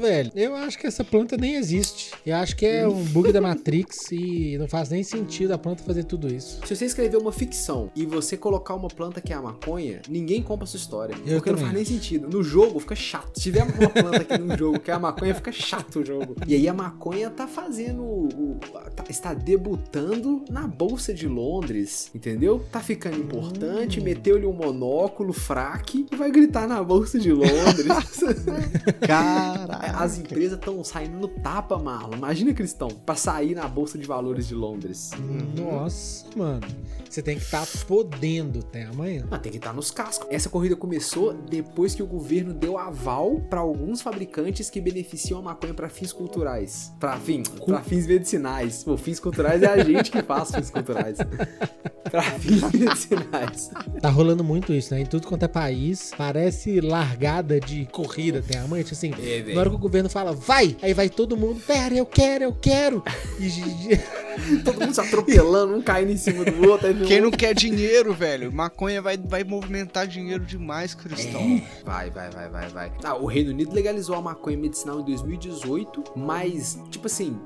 [0.00, 2.12] velho, eu acho que essa planta nem existe.
[2.24, 5.82] Eu acho que é um bug da Matrix e não faz nem sentido a planta
[5.82, 6.60] fazer tudo isso.
[6.66, 10.42] Se você escrever uma ficção e você colocar uma planta que é a maconha, ninguém
[10.42, 11.14] compra a sua história.
[11.26, 11.52] Eu porque também.
[11.52, 12.19] não faz nem sentido.
[12.28, 13.30] No jogo fica chato.
[13.36, 16.36] Se tiver uma planta aqui no jogo que é a maconha, fica chato o jogo.
[16.46, 18.02] E aí a maconha tá fazendo.
[18.02, 18.58] O,
[18.94, 22.64] tá, está debutando na Bolsa de Londres, entendeu?
[22.70, 24.04] Tá ficando importante, hum.
[24.04, 28.20] meteu-lhe um monóculo, fraque, e vai gritar na Bolsa de Londres.
[29.06, 32.16] Cara, as empresas estão saindo no tapa, Marlon.
[32.16, 35.10] Imagina, Cristão, pra sair na Bolsa de Valores de Londres.
[35.56, 36.66] Nossa, mano.
[37.08, 39.26] Você tem que estar tá podendo até amanhã.
[39.30, 40.28] Ah, tem que estar tá nos cascos.
[40.30, 45.42] Essa corrida começou depois que o governo deu aval para alguns fabricantes que beneficiam a
[45.42, 46.92] maconha para fins culturais.
[46.98, 48.82] Para fim, para fins medicinais.
[48.84, 51.18] Pô, fins culturais é a gente que faz fins culturais.
[52.10, 53.70] pra fins medicinais.
[54.00, 55.00] Tá rolando muito isso, né?
[55.00, 59.60] Em tudo quanto é país, parece largada de corrida tem amanhã, tipo assim, é, na
[59.60, 63.02] hora que o governo fala, vai, aí vai todo mundo, pera, eu quero, eu quero.
[63.38, 63.96] E
[64.64, 66.88] todo mundo se atropelando, um caindo em cima do outro.
[67.06, 68.52] Quem não quer dinheiro, velho?
[68.52, 71.40] Maconha vai, vai movimentar dinheiro demais, Cristão.
[71.40, 71.62] É.
[71.84, 72.92] Vai, vai, vai, vai, vai.
[73.04, 77.36] Ah, o Reino Unido legalizou a maconha medicinal em 2018, mas, tipo assim,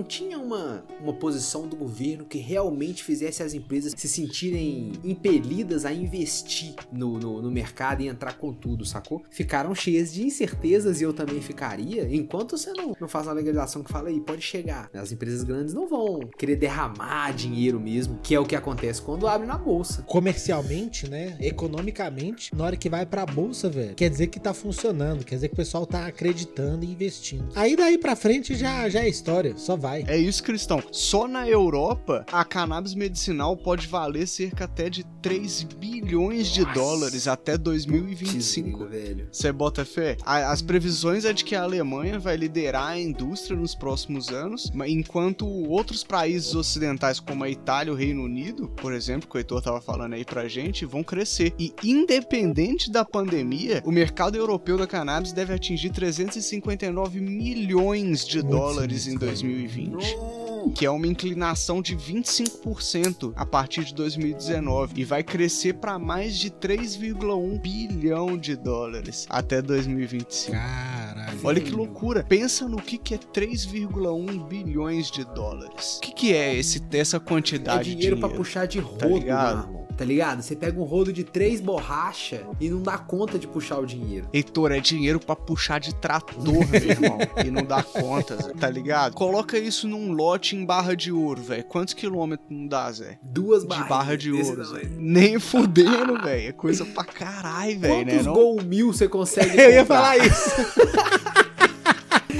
[0.00, 5.84] não tinha uma, uma posição do governo que realmente fizesse as empresas se sentirem impelidas
[5.84, 9.22] a investir no, no, no mercado e entrar com tudo, sacou?
[9.30, 13.82] Ficaram cheias de incertezas e eu também ficaria, enquanto você não, não faz uma legalização
[13.82, 14.90] que fala aí, pode chegar.
[14.94, 19.26] As empresas grandes não vão querer derramar dinheiro mesmo, que é o que acontece quando
[19.26, 20.02] abre na bolsa.
[20.02, 21.36] Comercialmente, né?
[21.40, 25.48] Economicamente, na hora que vai pra bolsa, velho, quer dizer que tá funcionando, quer dizer
[25.48, 27.48] que o pessoal tá acreditando e investindo.
[27.54, 30.04] Aí daí pra frente já, já é história, só vai.
[30.06, 30.82] É isso, Cristão.
[30.90, 36.74] Só na Europa, a cannabis medicinal pode valer cerca até de 3 bilhões de Nossa.
[36.74, 38.88] dólares até 2025.
[39.30, 40.16] Você bota fé?
[40.24, 45.46] As previsões é de que a Alemanha vai liderar a indústria nos próximos anos, enquanto
[45.46, 49.62] outros países ocidentais como a Itália e o Reino Unido, por exemplo, que o Heitor
[49.62, 51.52] tava falando aí pra gente, vão crescer.
[51.58, 59.06] E independente da pandemia, o mercado europeu da cannabis deve atingir 359 milhões de dólares
[59.06, 60.40] em 2020
[60.74, 66.36] que é uma inclinação de 25% a partir de 2019 e vai crescer para mais
[66.36, 70.52] de 3,1 bilhão de dólares até 2025.
[70.52, 71.38] Caralho.
[71.42, 72.24] Olha que loucura.
[72.24, 75.96] Pensa no que, que é 3,1 bilhões de dólares.
[75.96, 78.20] O que, que é esse, essa quantidade é dinheiro de dinheiro?
[78.20, 79.80] para puxar de tá rodo, tá ligado?
[80.00, 80.40] Tá ligado?
[80.40, 84.26] Você pega um rodo de três borracha e não dá conta de puxar o dinheiro.
[84.32, 88.70] Heitor, é dinheiro para puxar de trator, meu irmão, e não dá conta, Zé, tá
[88.70, 89.12] ligado?
[89.12, 91.64] Coloca isso num lote em Barra de Ouro, velho.
[91.64, 93.18] Quantos quilômetros não dá, Zé?
[93.22, 93.84] Duas barras.
[93.84, 94.88] De Barra de Ouro, Zé.
[94.96, 96.48] Nem fudendo, velho.
[96.48, 98.12] É coisa pra caralho, velho, né?
[98.12, 98.32] Quantos não?
[98.32, 100.50] gol mil você consegue Eu ia falar isso.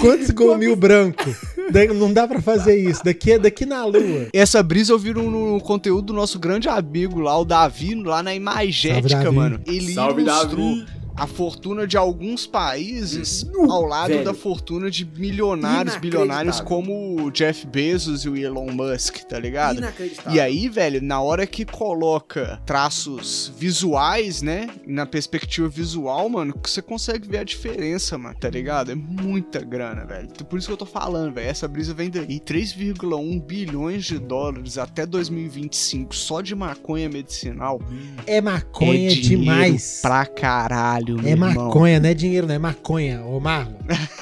[0.01, 1.25] Quantos gol mil branco?
[1.95, 3.05] Não dá para fazer isso.
[3.05, 4.29] Daqui, daqui na lua.
[4.33, 8.23] Essa brisa eu vi no, no, conteúdo do nosso grande amigo lá, o Davi, lá
[8.23, 9.61] na Imagética, mano.
[9.67, 10.77] Ele Salve, ilustrou.
[10.77, 13.71] Davi a fortuna de alguns países uhum.
[13.71, 14.25] ao lado Velho.
[14.25, 19.83] da fortuna de milionários, bilionários como o Jeff Bezos e o Elon Musk, tá ligado?
[20.31, 26.81] E aí, velho, na hora que coloca traços visuais, né, na perspectiva visual, mano, você
[26.81, 28.91] consegue ver a diferença, mano, tá ligado?
[28.91, 30.27] É muita grana, velho.
[30.49, 32.41] Por isso que eu tô falando, velho, essa brisa vem daí.
[32.41, 37.79] 3,1 bilhões de dólares até 2025 só de maconha medicinal.
[38.27, 40.01] É maconha é demais.
[40.01, 41.65] Pra caralho dinheiro, meu É irmão.
[41.67, 43.75] maconha, não é dinheiro, não é maconha, ô Marlon.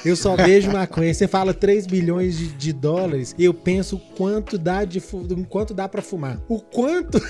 [0.03, 1.13] Eu só vejo maconha.
[1.13, 5.01] Você fala 3 bilhões de, de dólares, eu penso o quanto dá de
[5.49, 6.39] quanto dá pra fumar.
[6.47, 7.19] O quanto.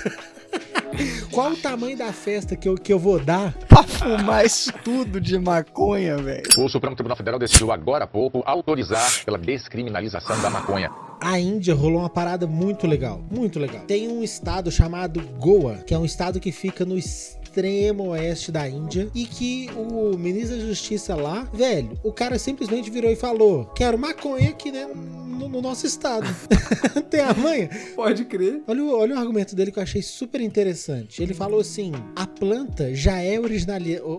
[1.30, 3.54] Qual o tamanho da festa que eu, que eu vou dar?
[3.68, 6.42] Pra fumar isso tudo de maconha, velho.
[6.58, 10.90] O Supremo Tribunal Federal decidiu agora há pouco autorizar pela descriminalização da maconha.
[11.20, 13.84] A Índia rolou uma parada muito legal, muito legal.
[13.86, 16.98] Tem um estado chamado Goa, que é um estado que fica no
[17.50, 22.88] extremo oeste da Índia e que o ministro da Justiça lá, velho, o cara simplesmente
[22.90, 26.26] virou e falou: "Quero maconha aqui, né, no, no nosso estado".
[27.10, 27.68] Tem a manha?
[27.96, 28.62] Pode crer.
[28.68, 31.20] Olha, o- olha o argumento dele que eu achei super interessante.
[31.20, 33.36] Ele falou assim: a planta já é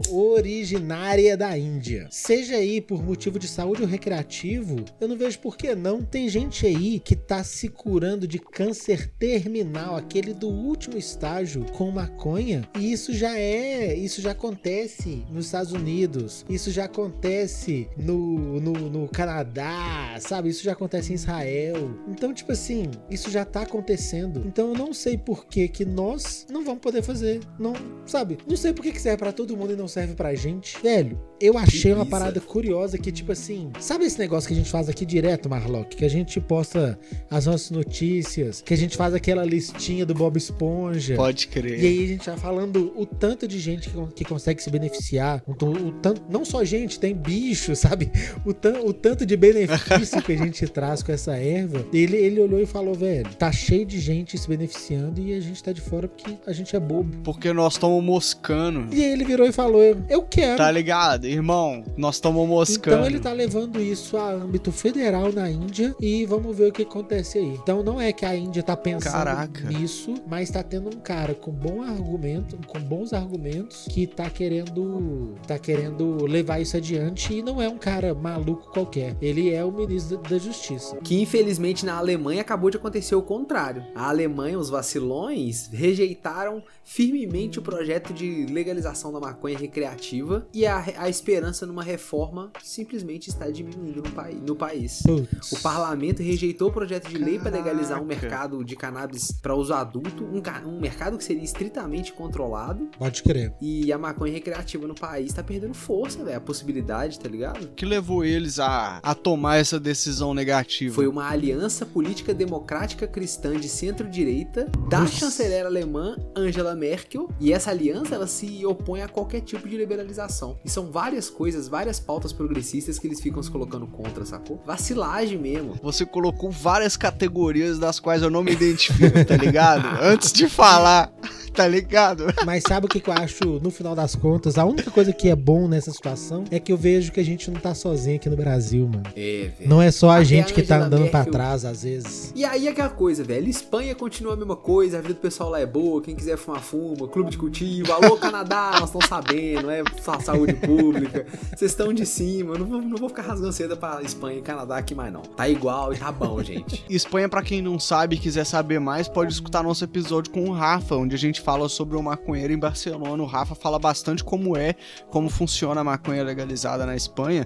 [0.10, 2.08] originária da Índia.
[2.12, 6.02] Seja aí por motivo de saúde ou recreativo, eu não vejo por que não.
[6.02, 11.90] Tem gente aí que tá se curando de câncer terminal, aquele do último estágio, com
[11.92, 12.68] maconha.
[12.78, 13.96] E isso já é.
[13.96, 16.46] Isso já acontece nos Estados Unidos.
[16.50, 20.50] Isso já acontece no, no, no Canadá, sabe?
[20.50, 21.98] Isso já acontece em Israel.
[22.08, 24.44] Então, tipo assim, isso já tá acontecendo.
[24.46, 27.42] Então eu não sei por que que nós não vamos poder fazer.
[27.60, 27.74] Não,
[28.06, 28.38] sabe?
[28.48, 30.82] Não sei por que que serve pra todo mundo e não serve pra gente.
[30.82, 34.70] Velho, eu achei uma parada curiosa que, tipo assim, sabe esse negócio que a gente
[34.70, 35.96] faz aqui direto, Marlock?
[35.96, 36.98] Que a gente posta
[37.30, 41.16] as nossas notícias, que a gente faz aquela listinha do Bob Esponja.
[41.16, 41.80] Pode E crer.
[41.80, 45.42] aí a gente vai falando o tanto de gente que, que consegue se beneficiar.
[45.48, 48.12] O, o tanto, não só gente, tem bicho, sabe?
[48.46, 51.86] O, tan- o tanto de benefício que a gente traz com essa erva.
[51.94, 55.62] Ele, ele olhou e falou, velho, tá cheio de gente se beneficiando e a gente
[55.64, 57.18] tá de fora porque a gente é bobo.
[57.24, 58.94] Porque nós estamos moscando.
[58.94, 60.58] E aí ele virou e falou, eu quero.
[60.58, 61.28] Tá ligado?
[61.32, 62.98] Irmão, nós estamos moscando.
[62.98, 66.82] Então ele tá levando isso a âmbito federal na Índia e vamos ver o que
[66.82, 67.58] acontece aí.
[67.64, 69.70] Então não é que a Índia tá pensando Caraca.
[69.70, 75.34] nisso, mas tá tendo um cara com bom argumento, com bons argumentos que tá querendo
[75.48, 79.16] tá querendo levar isso adiante e não é um cara maluco qualquer.
[79.22, 80.98] Ele é o ministro da Justiça.
[80.98, 83.86] Que infelizmente na Alemanha acabou de acontecer o contrário.
[83.96, 90.84] A Alemanha, os vacilões, rejeitaram firmemente o projeto de legalização da maconha recreativa e a,
[90.98, 95.04] a esperança numa reforma simplesmente está diminuindo no, no país.
[95.04, 95.52] Putz.
[95.52, 99.74] O parlamento rejeitou o projeto de lei para legalizar um mercado de cannabis para uso
[99.74, 102.90] adulto, um, um mercado que seria estritamente controlado.
[102.98, 103.54] Pode crer.
[103.62, 106.38] E a maconha recreativa no país tá perdendo força, velho.
[106.38, 107.66] A possibilidade, tá ligado?
[107.66, 110.96] O que levou eles a, a tomar essa decisão negativa?
[110.96, 115.14] Foi uma aliança política democrática cristã de centro-direita da Nossa.
[115.14, 117.30] chanceler alemã Angela Merkel.
[117.40, 120.58] E essa aliança ela se opõe a qualquer tipo de liberalização.
[120.66, 124.62] E são várias coisas, várias pautas progressistas que eles ficam se colocando contra, sacou?
[124.66, 125.76] Vacilagem mesmo.
[125.84, 129.86] Você colocou várias categorias das quais eu não me identifico, tá ligado?
[130.02, 131.12] Antes de falar,
[131.54, 132.28] tá ligado?
[132.46, 134.58] Mas sabe o que, que eu acho, no final das contas?
[134.58, 137.52] A única coisa que é bom nessa situação é que eu vejo que a gente
[137.52, 139.04] não tá sozinho aqui no Brasil, mano.
[139.14, 139.70] É, velho.
[139.70, 142.32] Não é só a Até gente a que tá andando pra Merkel- trás, às vezes.
[142.34, 143.50] E aí aquela coisa, velho.
[143.50, 146.62] Espanha continua a mesma coisa, a vida do pessoal lá é boa, quem quiser fumar,
[146.62, 151.94] fuma, clube de cultivo, alô Canadá, nós estamos sabendo, é sa- saúde pública, vocês estão
[151.94, 154.94] de cima, eu não vou, não vou ficar rasgando seda pra Espanha e Canadá aqui
[154.94, 155.22] mais não.
[155.22, 156.86] Tá igual e tá bom, gente.
[156.90, 160.52] Espanha, pra quem não sabe e quiser saber mais, pode escutar nosso episódio com o
[160.52, 163.22] Rafa, onde a gente fala sobre o maconheiro em Barcelona.
[163.22, 164.76] O Rafa fala bastante como é,
[165.10, 167.46] como funciona a maconha legalizada na Espanha.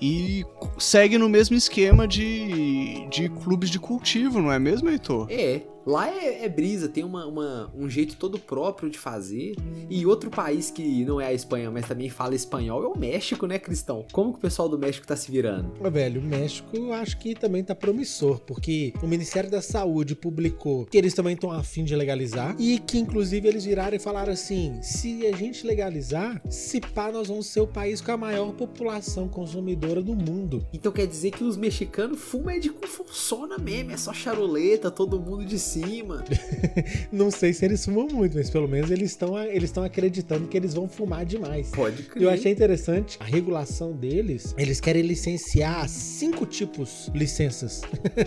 [0.00, 0.44] E
[0.78, 5.26] segue no mesmo esquema de, de clubes de cultivo, não é mesmo, Heitor?
[5.28, 9.54] É, lá é, é brisa, tem uma, uma- um jeito todo próprio de fazer.
[9.90, 13.46] E outro país que não é a Espanha, mas também fala espanhol é o México,
[13.46, 14.04] né, Cristão?
[14.12, 15.72] Como que o pessoal do México tá se virando?
[15.84, 20.84] Ô, velho, o México acho que também tá promissor, porque o Ministério da Saúde publicou
[20.86, 24.78] que eles também estão afim de legalizar e que, inclusive, eles viraram e falaram assim:
[24.82, 29.28] se a gente legalizar, se pá, nós vamos ser o país com a maior população
[29.28, 30.66] consumidora do mundo.
[30.72, 35.20] Então quer dizer que os mexicanos fumam é de funciona mesmo, é só charoleta, todo
[35.20, 36.24] mundo de cima.
[37.12, 40.56] Não sei se eles fumam muito, mas pelo menos eles estão eles estão acreditando que
[40.56, 41.70] eles vão fumar demais.
[41.70, 42.22] Pode crer.
[42.22, 44.54] Eu achei interessante a regulação deles.
[44.58, 47.82] Eles querem licenciar cinco tipos licenças.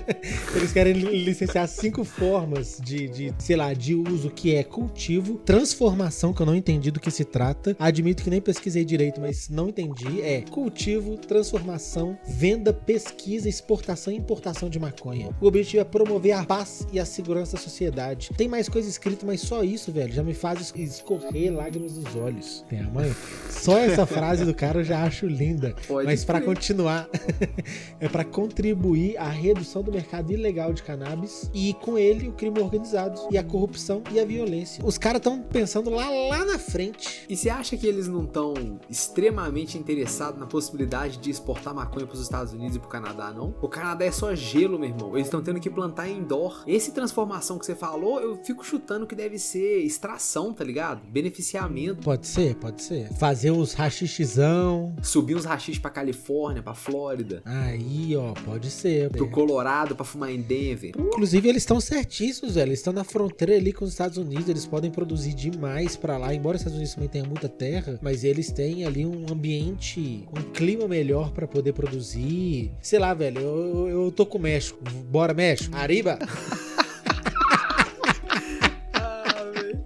[0.55, 5.35] eles querem li- licenciar cinco formas de, de, sei lá, de uso que é cultivo,
[5.39, 7.75] transformação, que eu não entendi do que se trata.
[7.79, 10.21] Admito que nem pesquisei direito, mas não entendi.
[10.21, 15.29] É cultivo, transformação, venda, pesquisa, exportação e importação de maconha.
[15.41, 18.31] O objetivo é promover a paz e a segurança da sociedade.
[18.35, 22.63] Tem mais coisa escrita, mas só isso, velho, já me faz escorrer lágrimas dos olhos.
[22.69, 23.13] Tem a mãe?
[23.49, 25.75] Só essa frase do cara eu já acho linda.
[25.87, 27.09] Pode mas para continuar,
[27.99, 32.59] é para contribuir à redução do mercado ilegal de cannabis e com ele o crime
[32.59, 34.83] organizado e a corrupção e a violência.
[34.85, 37.25] Os caras estão pensando lá lá na frente.
[37.29, 38.53] E você acha que eles não estão
[38.89, 43.53] extremamente interessados na possibilidade de exportar maconha pros Estados Unidos e pro Canadá, não?
[43.61, 45.15] O Canadá é só gelo, meu irmão.
[45.15, 46.63] Eles estão tendo que plantar indoor.
[46.65, 46.91] Esse
[47.21, 51.01] transformação que você falou, eu fico chutando que deve ser extração, tá ligado?
[51.07, 52.01] Beneficiamento.
[52.01, 53.09] Pode ser, pode ser.
[53.17, 54.95] Fazer uns rachichizão.
[55.03, 59.09] Subir uns rachis pra Califórnia, pra Flórida, Aí, ó, pode ser.
[59.11, 60.91] pro Colorado pra fumar em Denver.
[60.97, 62.69] Inclusive, eles estão certíssimos, velho.
[62.69, 64.49] Eles estão na fronteira ali com os Estados Unidos.
[64.49, 66.33] Eles podem produzir demais pra lá.
[66.33, 70.51] Embora os Estados Unidos também tenham muita terra, mas eles têm ali um ambiente, um
[70.51, 72.71] clima melhor pra poder produzir.
[72.81, 73.39] Sei lá, velho.
[73.41, 74.79] Eu, eu, eu tô com o México.
[75.09, 75.75] Bora, México.
[75.75, 76.17] Arriba!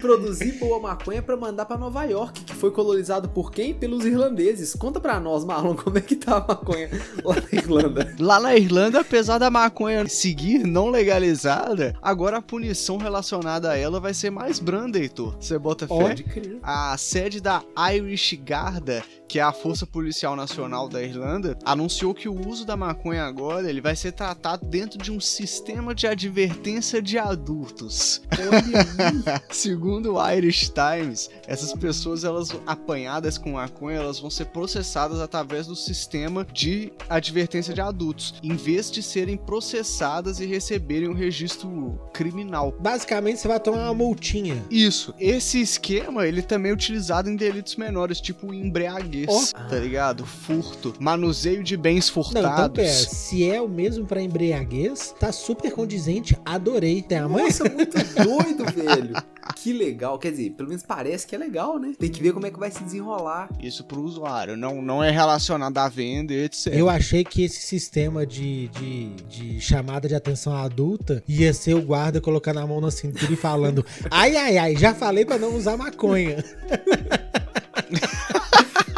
[0.05, 3.73] Produzir boa maconha pra mandar pra Nova York, que foi colonizado por quem?
[3.73, 4.75] Pelos irlandeses.
[4.75, 6.89] Conta pra nós, Marlon, como é que tá a maconha
[7.23, 8.15] lá na Irlanda.
[8.19, 13.99] Lá na Irlanda, apesar da maconha seguir não legalizada, agora a punição relacionada a ela
[13.99, 15.35] vai ser mais branda, Heitor.
[15.39, 15.93] Você bota fé?
[15.93, 16.59] Pode crer.
[16.61, 22.29] A sede da Irish Garda, que é a Força Policial Nacional da Irlanda, anunciou que
[22.29, 27.01] o uso da maconha agora ele vai ser tratado dentro de um sistema de advertência
[27.01, 28.21] de adultos.
[29.49, 35.67] Segundo o Irish Times, essas pessoas elas apanhadas com maconha, elas vão ser processadas através
[35.67, 41.99] do sistema de advertência de adultos, em vez de serem processadas e receberem um registro
[42.13, 42.75] criminal.
[42.79, 44.63] Basicamente, você vai tomar uma multinha.
[44.69, 45.13] Isso.
[45.19, 49.43] Esse esquema, ele também é utilizado em delitos menores, tipo embriaguez, Ó.
[49.69, 50.25] tá ligado?
[50.25, 52.75] Furto, manuseio de bens Não, então furtados.
[52.75, 52.93] pera.
[52.93, 56.37] Se é o mesmo pra embriaguez, tá super condizente.
[56.43, 57.01] Adorei.
[57.01, 57.43] Tem a mãe?
[57.45, 59.15] Nossa, muito doido, velho.
[59.55, 60.17] Que legal.
[60.17, 61.93] Quer dizer, pelo menos parece que é legal, né?
[61.97, 63.47] Tem que ver como é que vai se desenrolar.
[63.61, 66.67] Isso pro usuário, não, não é relacionado à venda, e etc.
[66.73, 71.81] Eu achei que esse sistema de, de, de chamada de atenção adulta ia ser o
[71.81, 75.55] guarda colocando a mão na cintura e falando: ai, ai, ai, já falei pra não
[75.55, 76.43] usar maconha.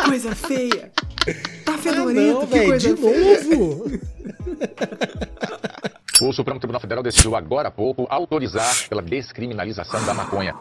[0.08, 0.92] Coisa feia.
[1.66, 3.44] Tá Ah, fedorento, não, que velho, coisa de feia.
[3.58, 3.92] novo.
[6.20, 10.56] O Supremo Tribunal Federal decidiu agora há pouco autorizar pela descriminalização da maconha.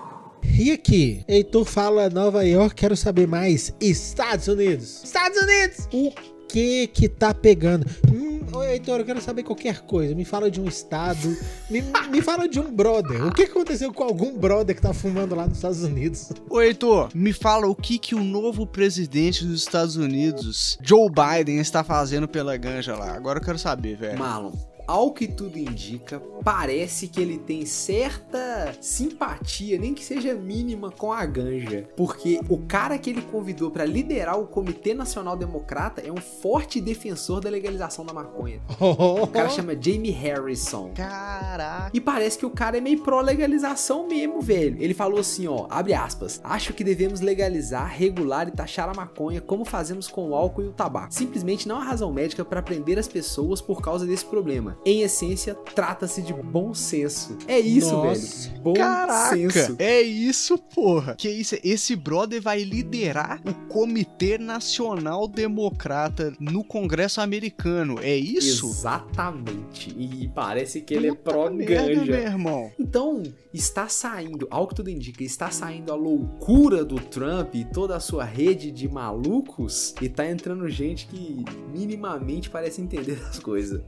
[0.58, 3.74] E aqui, Heitor fala Nova York, quero saber mais.
[3.80, 5.02] Estados Unidos.
[5.02, 5.88] Estados Unidos!
[5.94, 6.12] O
[6.48, 7.86] que que tá pegando?
[8.10, 10.14] Hum, ô, Heitor, eu quero saber qualquer coisa.
[10.14, 11.36] Me fala de um estado.
[11.70, 13.26] Me, me fala de um brother.
[13.26, 16.32] O que aconteceu com algum brother que tá fumando lá nos Estados Unidos?
[16.48, 21.58] Ô Heitor, me fala o que que o novo presidente dos Estados Unidos, Joe Biden,
[21.58, 23.14] está fazendo pela ganja lá.
[23.14, 24.18] Agora eu quero saber, velho.
[24.18, 24.52] Marlon,
[24.86, 31.12] ao que tudo indica, parece que ele tem certa simpatia, nem que seja mínima, com
[31.12, 31.88] a ganja.
[31.96, 36.80] Porque o cara que ele convidou pra liderar o Comitê Nacional Democrata é um forte
[36.80, 38.60] defensor da legalização da maconha.
[38.80, 40.92] O cara chama Jamie Harrison.
[40.94, 41.90] Caraca.
[41.92, 44.76] E parece que o cara é meio pró-legalização mesmo, velho.
[44.80, 49.40] Ele falou assim, ó, abre aspas, acho que devemos legalizar, regular e taxar a maconha
[49.40, 51.12] como fazemos com o álcool e o tabaco.
[51.12, 54.75] Simplesmente não há razão médica para prender as pessoas por causa desse problema.
[54.84, 57.36] Em essência, trata-se de bom senso.
[57.48, 58.48] É isso, Nossa.
[58.50, 58.60] velho.
[58.62, 59.76] Bom Caraca, senso.
[59.78, 61.14] é isso, porra.
[61.16, 61.56] Que isso?
[61.64, 67.98] Esse brother vai liderar o Comitê Nacional Democrata no Congresso americano.
[68.00, 68.66] É isso?
[68.66, 69.90] Exatamente.
[69.96, 72.04] E parece que ele é Puta merda, pró-ganja.
[72.04, 72.70] meu irmão.
[72.78, 73.22] Então,
[73.52, 78.00] está saindo, ao que tudo indica, está saindo a loucura do Trump e toda a
[78.00, 83.80] sua rede de malucos e tá entrando gente que minimamente parece entender as coisas.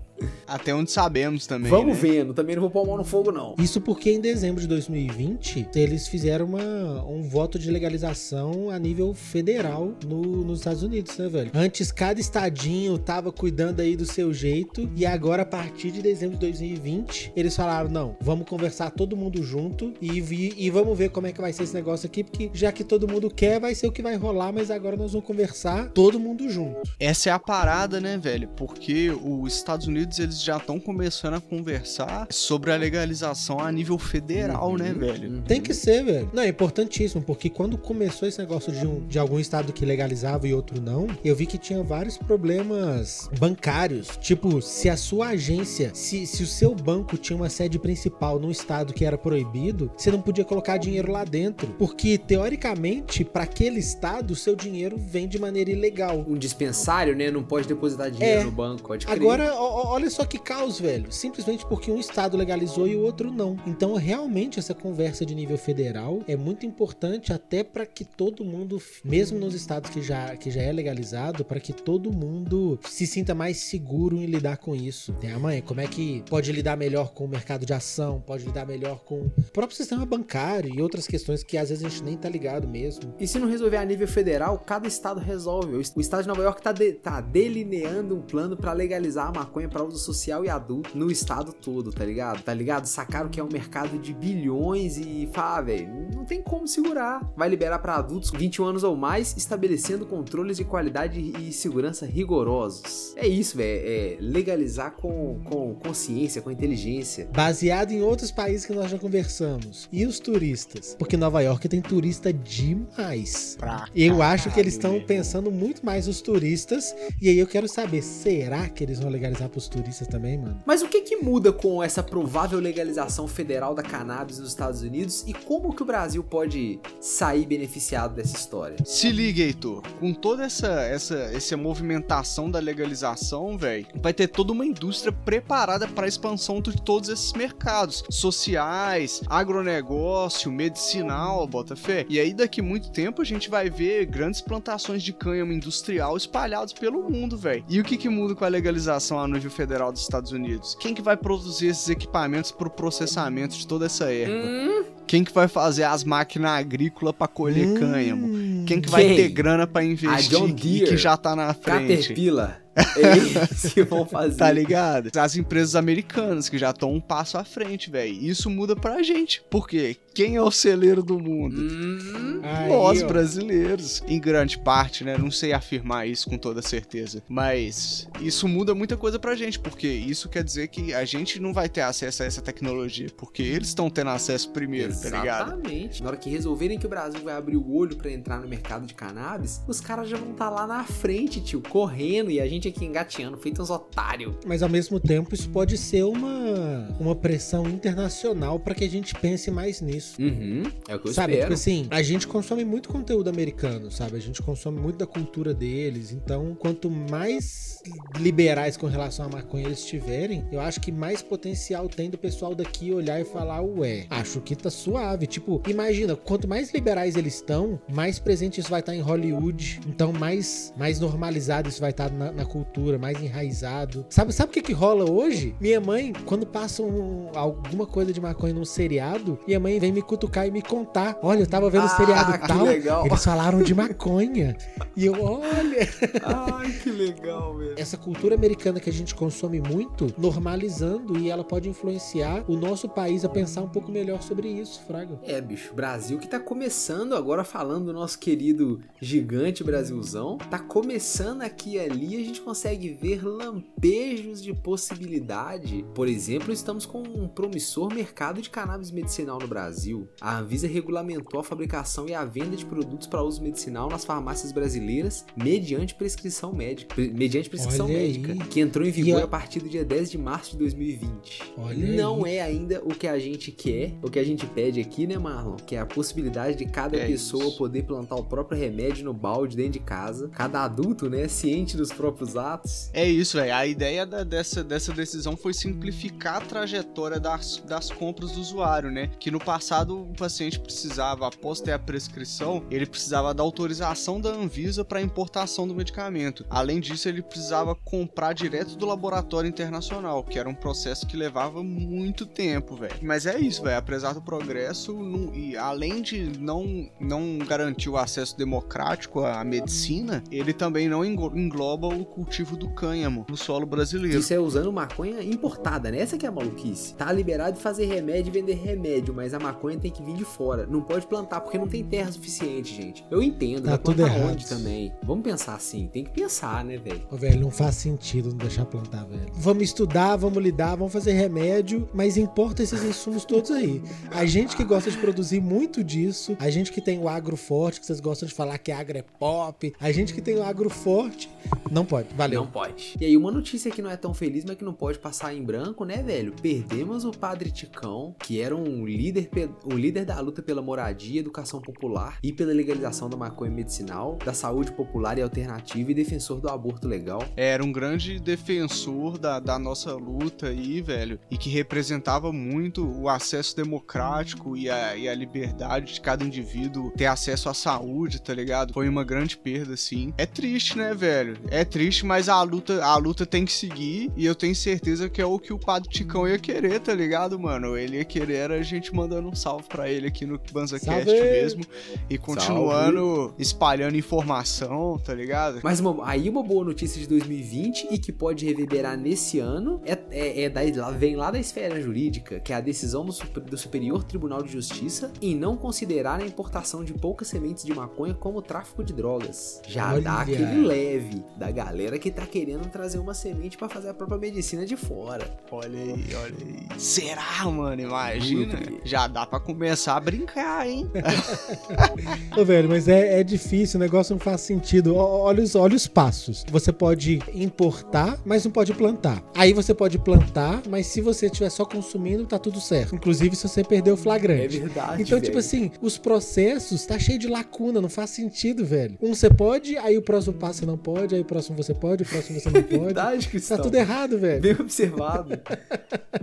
[0.46, 1.70] Até onde sabemos também.
[1.70, 2.00] Vamos né?
[2.00, 3.54] vendo, também não vou pôr a mão no fogo, não.
[3.58, 9.12] Isso porque em dezembro de 2020 eles fizeram uma, um voto de legalização a nível
[9.14, 11.50] federal no- nos Estados Unidos, né, velho?
[11.54, 16.36] Antes cada estadinho tava cuidando aí do seu jeito e agora a partir de dezembro
[16.36, 21.10] de 2020 eles falaram não, vamos conversar todo mundo junto e, vi- e vamos ver
[21.10, 23.74] como é que vai ser esse negócio aqui porque já que todo mundo quer vai
[23.74, 26.80] ser o que vai rolar, mas agora nós vamos conversar todo mundo junto.
[26.98, 28.48] Essa é a parada, né, velho?
[28.56, 33.98] Porque os Estados Unidos eles já estão começando a conversar sobre a legalização a nível
[33.98, 35.30] federal, né, velho?
[35.30, 35.42] Uhum.
[35.42, 36.30] Tem que ser, velho.
[36.32, 40.46] Não, é importantíssimo, porque quando começou esse negócio de, um- de algum estado que legalizava
[40.46, 44.09] e outro não, eu vi que tinha vários problemas bancários.
[44.20, 48.50] Tipo, se a sua agência, se, se o seu banco tinha uma sede principal num
[48.50, 51.66] estado que era proibido, você não podia colocar dinheiro lá dentro.
[51.78, 56.24] Porque, teoricamente, para aquele estado, o seu dinheiro vem de maneira ilegal.
[56.28, 57.30] Um dispensário, né?
[57.30, 58.44] Não pode depositar dinheiro É.
[58.44, 59.16] no banco, pode crer.
[59.18, 61.11] Agora, ó- ó- olha só que caos, velho.
[61.11, 63.57] Simplesmente porque um estado legalizou e o outro não.
[63.66, 68.80] Então, realmente, essa conversa de nível federal é muito importante até para que todo mundo,
[69.05, 73.34] mesmo nos estados que já, que já é legalizado, para que todo mundo se sinta
[73.34, 75.12] mais seguro em lidar com isso.
[75.14, 78.44] Tem a mãe, como é que pode lidar melhor com o mercado de ação, pode
[78.44, 82.05] lidar melhor com o próprio sistema bancário e outras questões que às vezes a gente
[82.05, 83.12] nem tá ligado mesmo.
[83.18, 85.76] E se não resolver a nível federal, cada estado resolve.
[85.76, 89.68] O estado de Nova York tá, de, tá delineando um plano para legalizar a maconha
[89.68, 92.43] para uso social e adulto no estado todo, tá ligado?
[92.43, 92.86] Tá ligado?
[92.86, 97.28] Sacaram que é um mercado de bilhões e fala, ah, velho, não tem como segurar.
[97.36, 103.14] Vai liberar para adultos 21 anos ou mais, estabelecendo controles de qualidade e segurança rigorosos.
[103.16, 103.80] É isso, velho.
[103.84, 107.28] É legalizar com, com consciência, com inteligência.
[107.32, 109.89] Baseado em outros países que nós já conversamos.
[109.93, 110.97] E os turistas?
[110.99, 113.57] Porque Nova York tem turista demais.
[113.59, 116.95] Pra Eu acho que eles estão pensando muito mais nos turistas.
[117.20, 119.77] E aí eu quero saber, será que eles vão legalizar pros turistas
[120.08, 120.60] também, mano?
[120.66, 125.24] Mas o que que muda com essa provável legalização federal da cannabis nos Estados Unidos
[125.26, 128.76] e como que o Brasil pode sair beneficiado dessa história?
[128.84, 129.82] Se liga, Heitor.
[129.98, 135.86] Com toda essa, essa, essa movimentação da legalização, velho, vai ter toda uma indústria preparada
[135.86, 142.04] para a expansão de todos esses mercados sociais, agronegócio, medicinal, bota fé.
[142.08, 146.72] E aí daqui muito tempo a gente vai ver grandes plantações de cânhamo industrial espalhados
[146.72, 147.64] pelo mundo, velho.
[147.68, 150.76] E o que que muda com a legalização a nível federal dos Estados Unidos?
[150.80, 154.86] Quem que vai produzir esses equipamentos para o processamento de toda essa erva?
[155.06, 157.74] Quem que vai fazer as máquinas agrícolas para colher Hum.
[157.78, 158.64] cânhamo?
[158.66, 159.16] Quem que vai Quem?
[159.16, 160.86] ter grana pra A investir John e Deere.
[160.86, 161.96] que já tá na frente?
[162.02, 162.62] Caterpillar.
[162.76, 164.36] É eles que vão fazer.
[164.36, 165.10] Tá ligado?
[165.18, 168.12] As empresas americanas que já estão um passo à frente, velho.
[168.12, 169.42] Isso muda pra gente.
[169.50, 169.96] Por quê?
[170.18, 171.60] Quem é o celeiro do mundo?
[171.60, 173.06] Hum, Aí, Nós, ó.
[173.06, 174.02] brasileiros.
[174.08, 175.16] Em grande parte, né?
[175.16, 177.22] Não sei afirmar isso com toda certeza.
[177.28, 179.60] Mas isso muda muita coisa pra gente.
[179.60, 183.06] Porque isso quer dizer que a gente não vai ter acesso a essa tecnologia.
[183.16, 185.52] Porque eles estão tendo acesso primeiro, tá ligado?
[185.52, 186.02] Exatamente.
[186.02, 188.86] Na hora que resolverem que o Brasil vai abrir o olho pra entrar no mercado
[188.86, 192.66] de cannabis, os caras já vão estar lá na frente, tio, correndo e a gente
[192.66, 194.34] aqui engateando, feito uns otários.
[194.44, 199.14] Mas ao mesmo tempo, isso pode ser uma, uma pressão internacional para que a gente
[199.14, 200.07] pense mais nisso.
[200.18, 201.50] Uhum, é o que eu sabe, espero.
[201.50, 204.16] tipo assim, a gente consome muito conteúdo americano, sabe?
[204.16, 206.12] A gente consome muito da cultura deles.
[206.12, 207.82] Então, quanto mais
[208.18, 212.54] liberais com relação à maconha eles tiverem, eu acho que mais potencial tem do pessoal
[212.54, 215.26] daqui olhar e falar, ué, acho que tá suave.
[215.26, 219.80] Tipo, imagina, quanto mais liberais eles estão, mais presente isso vai estar em Hollywood.
[219.86, 224.04] Então, mais, mais normalizado isso vai estar na, na cultura, mais enraizado.
[224.11, 225.54] Sabe, sabe o que que rola hoje?
[225.61, 230.03] Minha mãe, quando passa um- alguma coisa de maconha num seriado, minha mãe vem me
[230.03, 231.18] cutucar e me contar.
[231.22, 233.07] Olha, eu tava vendo Ah, seriado que tal, legal.
[233.07, 234.57] eles falaram de maconha.
[234.97, 235.89] E eu, olha,
[236.24, 237.74] Ai, que legal, velho.
[237.76, 242.89] essa cultura americana que a gente consome muito, normalizando e ela pode influenciar o nosso
[242.89, 245.18] país a pensar um pouco melhor sobre isso, Fraga.
[245.22, 251.43] É, bicho, Brasil que tá começando agora falando do nosso querido gigante Brasilzão, tá começando
[251.43, 255.84] aqui e ali, a gente consegue ver lampejos de possibilidade.
[255.95, 259.77] Por exemplo, estamos com um promissor mercado de cannabis medicinal no Brasil.
[260.20, 264.50] A Anvisa regulamentou a fabricação e a venda de produtos para uso medicinal nas farmácias
[264.52, 268.18] brasileiras mediante prescrição médica, pre- mediante prescrição Olha aí.
[268.18, 271.42] médica, que entrou em vigor a- a partir do dia 10 de março de 2020.
[271.56, 272.34] Olha Não aí.
[272.36, 275.56] é ainda o que a gente quer, o que a gente pede aqui, né, Marlon?
[275.56, 277.56] Que é a possibilidade de cada É pessoa isso.
[277.58, 280.28] poder plantar o próprio remédio no balde dentro de casa.
[280.30, 282.90] Cada adulto, né, ciente dos próprios atos.
[282.92, 283.54] É isso, velho.
[283.54, 288.90] A ideia da- dessa, dessa decisão foi simplificar a trajetória das, das compras do usuário,
[288.90, 289.10] né?
[289.20, 294.30] Que no passado o paciente precisava, após ter a prescrição, ele precisava da autorização da
[294.30, 296.44] Anvisa para importação do medicamento.
[296.48, 301.62] Além disso, ele precisava comprar direto do laboratório internacional, que era um processo que levava
[301.62, 302.94] muito tempo, velho.
[303.02, 303.76] Mas é isso, velho.
[303.76, 304.96] Apesar do progresso,
[305.34, 311.36] e além de não, não garantir o acesso democrático à medicina, ele também não englo-
[311.36, 314.18] engloba o cultivo do cânhamo no solo brasileiro.
[314.18, 316.00] Isso é usando maconha importada, né?
[316.00, 316.94] Essa que é a maluquice.
[316.94, 320.24] Tá liberado de fazer remédio e vender remédio, mas a maconha tem que vir de
[320.24, 320.66] fora.
[320.66, 323.04] Não pode plantar porque não tem terra suficiente, gente.
[323.11, 324.30] Eu entendo, Tá tudo errado.
[324.32, 324.92] onde também?
[325.02, 327.02] Vamos pensar assim, tem que pensar, né, velho?
[327.11, 329.26] Ô, velho, não faz sentido não deixar plantar, velho.
[329.34, 333.82] Vamos estudar, vamos lidar, vamos fazer remédio, mas importa esses insumos todos aí.
[334.11, 337.80] A gente que gosta de produzir muito disso, a gente que tem o agro forte,
[337.80, 340.70] que vocês gostam de falar que agro é pop, a gente que tem o agro
[340.70, 341.28] forte,
[341.70, 342.09] não pode.
[342.14, 342.40] Valeu.
[342.42, 342.94] Não pode.
[343.00, 345.42] E aí, uma notícia que não é tão feliz, mas que não pode passar em
[345.42, 346.32] branco, né, velho?
[346.40, 349.28] Perdemos o Padre Ticão, que era um líder,
[349.64, 354.32] um líder da luta pela moradia, educação popular e pela legalização da maconha medicinal, da
[354.32, 357.22] saúde popular e alternativa e defensor do aborto legal.
[357.36, 363.09] Era um grande defensor da, da nossa luta aí, velho, e que representava muito o
[363.09, 368.34] acesso democrático e a, e a liberdade de cada indivíduo ter acesso à saúde, tá
[368.34, 368.72] ligado?
[368.72, 370.12] Foi uma grande perda, sim.
[370.16, 371.38] É triste, né, velho?
[371.51, 375.20] É triste, mas a luta, a luta tem que seguir e eu tenho certeza que
[375.20, 377.76] é o que o Padre Ticão ia querer, tá ligado, mano?
[377.76, 381.20] Ele ia querer a gente mandando um salve pra ele aqui no BanzaCast Salve!
[381.20, 381.64] mesmo
[382.11, 385.61] e continuando espalhando informação, tá ligado?
[385.62, 389.99] Mas uma- aí uma boa notícia de 2020 e que pode reverberar nesse ano é,
[390.11, 394.05] é, é da, vem lá da esfera jurídica, que é a decisão do, do Superior
[394.05, 398.82] Tribunal de Justiça em não considerar a importação de poucas sementes de maconha como tráfico
[398.82, 399.61] de drogas.
[399.66, 400.01] Já Olha.
[400.03, 404.18] dá aquele leve da galera que tá querendo trazer uma semente pra fazer a própria
[404.18, 405.39] medicina de fora.
[405.51, 406.34] Olha aí, olha
[406.72, 406.80] aí.
[406.80, 407.80] Será, mano?
[407.82, 408.59] Imagina.
[408.84, 410.88] Já dá pra começar a brincar, hein?
[412.36, 414.94] Ô, velho, mas é, é difícil, o negócio não faz sentido.
[414.96, 416.44] Olha os, olha os passos.
[416.50, 419.22] Você pode importar, mas não pode plantar.
[419.34, 422.94] Aí você pode plantar, mas se você estiver só consumindo, tá tudo certo.
[422.94, 424.58] Inclusive se você perder o É flagrante.
[424.60, 425.02] verdade.
[425.02, 425.38] Então, tipo velho.
[425.38, 428.96] assim, os processos tá cheio de lacuna, não faz sentido, velho.
[429.00, 432.02] Um você pode, aí o próximo passo você não pode, aí o próximo você pode,
[432.02, 432.78] o próximo você não pode.
[432.84, 433.58] verdade, Tá Cristão.
[433.62, 434.40] tudo errado, velho.
[434.40, 435.38] Bem observado.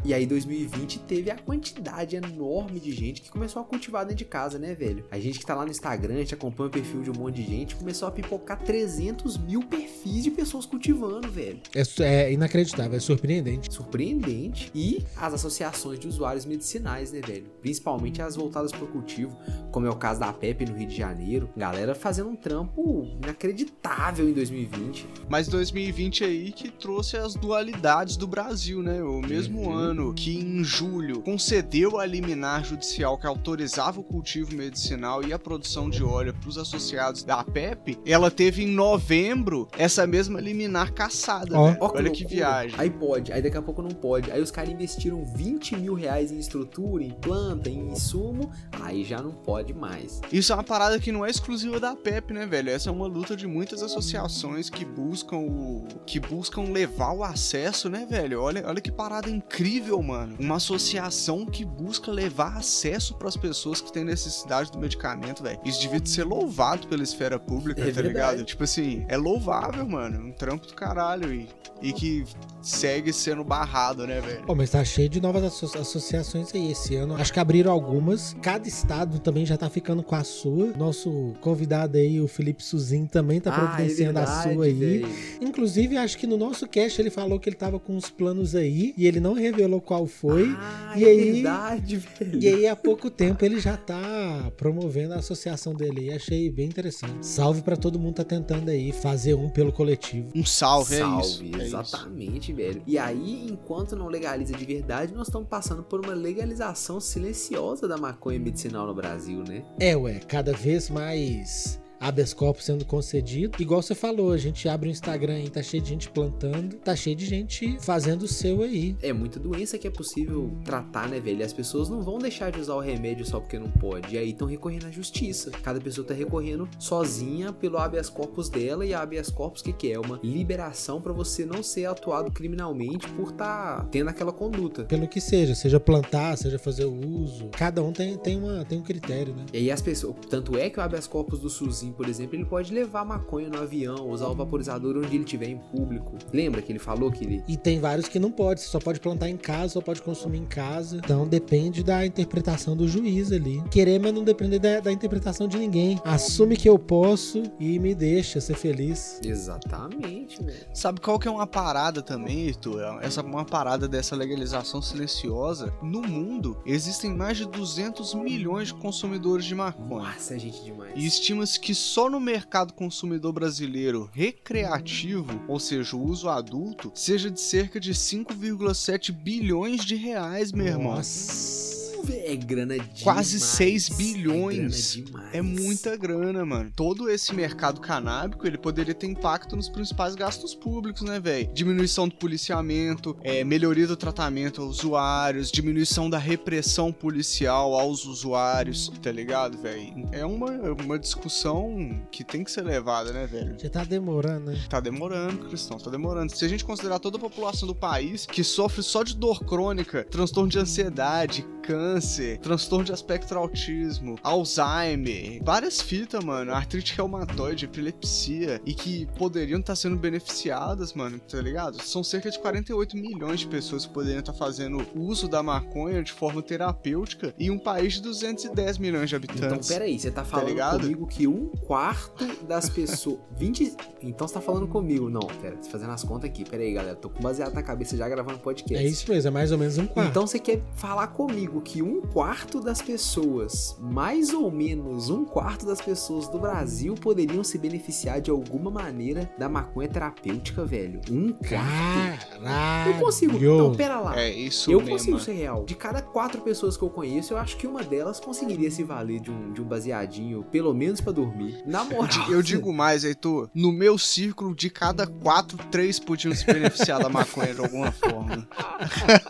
[0.04, 4.26] e aí, 2020 teve a quantidade enorme de gente que começou a cultivar dentro de
[4.26, 5.06] casa, né, velho?
[5.12, 7.36] A gente que tá lá no Instagram, a gente acompanha o perfil de um monte
[7.36, 11.60] de gente, começou a pipocar 300 mil perfis de pessoas cultivando, velho.
[11.74, 11.84] É,
[12.24, 13.74] é inacreditável, é surpreendente.
[13.74, 14.72] Surpreendente.
[14.74, 17.46] E as associações de usuários medicinais, né, velho?
[17.62, 19.36] Principalmente as voltadas pro cultivo,
[19.72, 21.50] como é o caso da PEP no Rio de Janeiro.
[21.56, 25.08] Galera fazendo um trampo inacreditável em 2020.
[25.30, 29.02] Mas 2020 aí que trouxe as dualidades do Brasil, né?
[29.04, 29.74] O mesmo Uhum.
[29.74, 35.40] ano que em julho concedeu a liminar judicial que autorizava o cultivo medicinal e a
[35.40, 40.94] produção de óleo para os associados da PEP, ela teve em novembro essa mesma liminar
[40.94, 41.72] caçada, Ó.
[41.72, 41.78] né?
[41.80, 42.30] Olha que loucura.
[42.30, 42.80] viagem.
[42.80, 44.32] Aí pode, aí daqui a pouco não pode.
[44.32, 49.22] Aí os caras investiram 20 mil reais em estrutura, em planta, em insumo, aí já
[49.22, 50.22] não pode mais.
[50.32, 52.70] Isso é uma parada que não é exclusiva da PEP, né, velho?
[52.70, 57.90] Essa é uma luta de muitas associações que buscam o que buscam levar o acesso,
[57.90, 58.42] né, velho?
[58.42, 60.36] Olha, olha que parada incrível, mano.
[60.40, 65.60] Uma associação que busca levar acesso pras pessoas que têm necessidade do medicamento, velho.
[65.64, 68.08] Isso devia ser louvado pela esfera pública, É tá verdade.
[68.08, 68.44] ligado?
[68.46, 70.20] Tipo assim, é louvável, mano.
[70.28, 71.48] Um trampo do caralho e,
[71.82, 72.26] e que
[72.68, 74.44] segue sendo barrado, né, velho?
[74.46, 77.16] Pô, mas tá cheio de novas asso- associações aí esse ano.
[77.16, 78.36] Acho que abriram algumas.
[78.42, 80.74] Cada estado também já tá ficando com a sua.
[80.78, 84.72] Nosso convidado aí, o Felipe Suzin, também tá providenciando a sua aí.
[84.72, 85.08] Ah, é velho.
[85.42, 88.94] Inclusive, acho que no nosso cast ele falou que ele tava com uns planos aí
[88.98, 90.56] e ele não revelou qual foi.
[90.58, 92.42] Ah, E é aí- verdade, velho.
[92.44, 96.14] E aí, há pouco tempo, ele já tá promovendo a associação dele aí.
[96.16, 97.26] Achei bem interessante.
[97.26, 100.30] Salve pra todo mundo que tá tentando aí fazer um pelo coletivo.
[100.36, 101.44] Um salve, é Salve, isso.
[101.44, 101.62] é isso.
[101.62, 102.82] exatamente, velho.
[102.88, 107.98] E aí, enquanto não legaliza de verdade, nós estamos passando por uma legalização silenciosa da
[107.98, 109.64] maconha medicinal no Brasil, né?
[109.80, 113.62] É, ué, cada vez mais habeas corpus sendo concedido.
[113.62, 116.96] Igual você falou, a gente abre o Instagram aí, tá cheio de gente plantando, tá
[116.96, 118.96] cheio de gente fazendo o seu aí.
[119.02, 121.40] É muita doença que é possível tratar, né, velho?
[121.40, 124.14] E as pessoas não vão deixar de usar o remédio só porque não pode.
[124.14, 125.52] E aí estão recorrendo à justiça.
[125.52, 128.86] Cada pessoa tá recorrendo sozinha pelo habeas corpus dela.
[128.86, 130.00] E a habeas corpus, o que, que é?
[130.00, 134.84] Uma liberação pra você não ser atuado criminalmente por tá tendo aquela conduta.
[134.86, 137.50] Pelo que seja, seja plantar, seja fazer o uso.
[137.50, 139.46] Cada um tem, tem, uma, tem um critério, né?
[139.54, 140.16] E aí as pessoas.
[140.30, 141.50] Tanto é que o habeas corpus do
[141.92, 145.58] Por exemplo, ele pode levar maconha no avião, usar o vaporizador onde ele estiver em
[145.58, 146.14] público.
[146.34, 147.44] Lembra que ele falou que ele.
[147.48, 150.40] E tem vários que não pode, você só pode plantar em casa, só pode consumir
[150.40, 150.98] em casa.
[150.98, 153.62] Então depende da interpretação do juiz ali.
[153.70, 156.00] Querer, mas não depende da, da interpretação de ninguém.
[156.04, 159.20] Assume que eu posso e me deixa ser feliz.
[159.24, 160.66] Exatamente, velho.
[160.74, 163.00] Sabe qual que é uma parada também, Heitor?
[163.02, 165.74] Essa uma parada dessa legalização silenciosa.
[165.82, 170.06] No mundo, existem mais de 200 milhões de consumidores de maconha.
[170.06, 170.94] Nossa, é gente demais.
[170.96, 177.30] E estima-se que só no mercado consumidor brasileiro recreativo, ou seja, o uso adulto, seja
[177.30, 180.96] de cerca de 5,7 bilhões de reais, meu irmão.
[180.96, 181.75] Nossa.
[181.75, 181.75] velho,
[182.14, 183.02] é grana demais.
[183.02, 184.96] Quase 6 É bilhões.
[184.96, 185.36] grana demais.
[185.36, 186.72] É muita grana, mano.
[186.76, 191.50] Todo esse mercado canábico, ele poderia ter impacto nos principais gastos públicos, né, velho?
[191.54, 198.92] Diminuição do policiamento, é, melhoria do tratamento aos usuários, diminuição da repressão policial aos usuários,
[199.02, 200.08] tá ligado, velho?
[200.12, 200.52] É uma,
[200.84, 203.56] uma discussão que tem que ser levada, né, velho?
[203.60, 204.60] Já tá demorando, né?
[204.70, 206.36] Tá demorando, Cristão, tá demorando.
[206.36, 210.04] Se a gente considerar toda a população do país que sofre só de dor crônica,
[210.10, 211.95] transtorno de ansiedade, câncer,
[212.42, 219.76] transtorno de espectro autismo, Alzheimer, várias fitas, mano, artrite reumatoide, epilepsia, e que poderiam estar
[219.76, 221.82] sendo beneficiadas, mano, tá ligado?
[221.82, 226.12] São cerca de 48 milhões de pessoas que poderiam estar fazendo uso da maconha de
[226.12, 229.68] forma terapêutica em um país de 210 milhões de Então, habitantes.
[229.68, 230.82] peraí, você tá falando ligado?
[230.82, 233.20] comigo que um quarto das pessoas.
[233.38, 233.76] 20.
[234.02, 235.10] Então você tá falando comigo.
[235.10, 236.44] Não, pera, tô fazendo as contas aqui.
[236.50, 236.96] Peraí, galera.
[236.96, 238.84] Tô com baseado na cabeça já gravando podcast.
[238.84, 240.10] É isso mesmo, é mais ou menos um quarto.
[240.10, 245.66] Então você quer falar comigo que um quarto das pessoas, mais ou menos um quarto
[245.66, 251.02] das pessoas do Brasil poderiam se beneficiar de alguma maneira da maconha terapêutica, velho?
[251.10, 252.30] Um quarto?
[252.42, 252.92] Caralho.
[252.92, 253.40] Eu consigo.
[253.40, 254.20] Não, pera lá.
[254.20, 254.94] É isso Eu mesmo.
[254.94, 255.66] consigo ser real.
[255.66, 259.20] De cada quatro pessoas que eu conheço, eu acho que uma delas conseguiria se valer
[259.20, 261.62] de um, de um baseadinho, pelo menos pra dormir.
[261.66, 262.32] Na moral.
[262.32, 263.50] Eu digo mais, Heitor.
[263.54, 268.48] No meu círculo, de cada quatro, três podiam se beneficiar da maconha de alguma forma.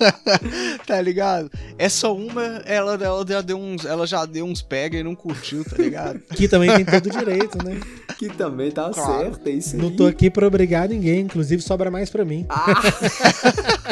[0.85, 1.49] tá ligado?
[1.77, 5.63] Essa uma, ela, ela já deu uns, ela já deu uns pega e não curtiu,
[5.63, 6.19] tá ligado?
[6.35, 7.79] Que também tem todo direito, né?
[8.17, 9.23] que também tá Claro.
[9.23, 9.95] certo, é isso Não aí.
[9.95, 12.45] tô aqui pra obrigar ninguém, inclusive sobra mais pra mim.
[12.49, 12.73] Ah,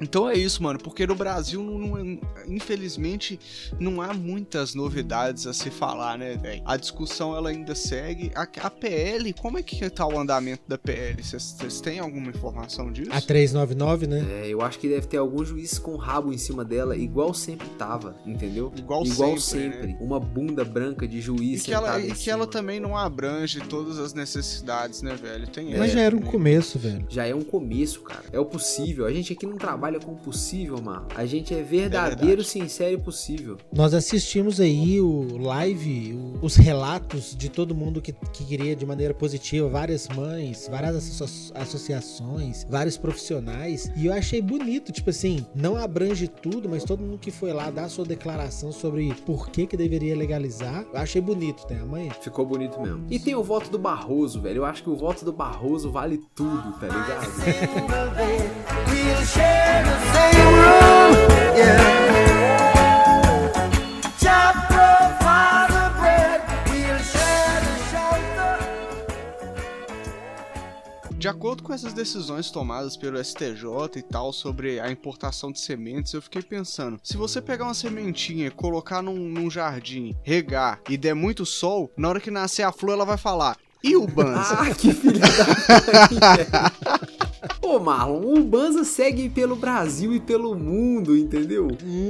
[0.00, 2.18] Então é isso, mano, porque no Brasil, não, não-
[2.48, 3.38] infelizmente,
[3.78, 6.62] não há muitas novidades a se falar, né, velho?
[6.64, 8.30] A discussão ela ainda segue.
[8.34, 11.22] A, a PL, como é que tá o andamento da PL?
[11.22, 13.10] Vocês têm alguma informação disso?
[13.12, 14.26] A 399, né?
[14.42, 17.68] É, eu acho que deve ter algum juiz com rabo em cima dela, igual sempre
[17.70, 18.72] tava, entendeu?
[18.76, 19.86] Igual igual sempre, sempre.
[19.92, 19.98] né?
[20.00, 23.98] Uma bunda branca de E juiz que, ela, e que ela também não abrange todas
[23.98, 25.46] as necessidades, né, velho?
[25.48, 26.32] Tem Mas já era um também.
[26.32, 27.06] começo, velho.
[27.08, 28.24] Já é um começo, cara.
[28.32, 29.06] É o possível.
[29.06, 31.06] A gente aqui não trabalha com o possível, mano.
[31.14, 32.44] A gente é verdadeiro, verdade.
[32.48, 33.56] sincero e possível.
[33.72, 38.84] Nós assistimos aí o live, o- os relatos de todo mundo que, que queria de
[38.84, 45.46] maneira positiva, várias mães, várias asso- associações, vários profissionais, e eu achei bonito, tipo assim,
[45.54, 49.48] não abrange tudo, mas todo mundo que foi lá dar a sua declaração sobre por
[49.50, 52.10] que que deveria legalizar, eu achei bonito, tem a mãe?
[52.20, 53.04] Ficou bonito mesmo.
[53.10, 54.58] E tem o voto do Barroso, velho.
[54.58, 57.26] Eu acho que o voto do Barroso vale tudo, tá ligado?
[71.26, 76.12] De acordo com essas decisões tomadas pelo STJ e tal sobre a importação de sementes,
[76.12, 81.14] eu fiquei pensando: se você pegar uma sementinha, colocar num, num jardim, regar e der
[81.14, 83.56] muito sol, na hora que nascer a flor, ela vai falar.
[83.82, 84.54] E o Banza?
[84.54, 85.26] Ah, que filha da
[86.14, 87.15] mãe, velho.
[87.66, 91.66] Ô, Marlon, o Banza segue pelo Brasil e pelo mundo, entendeu?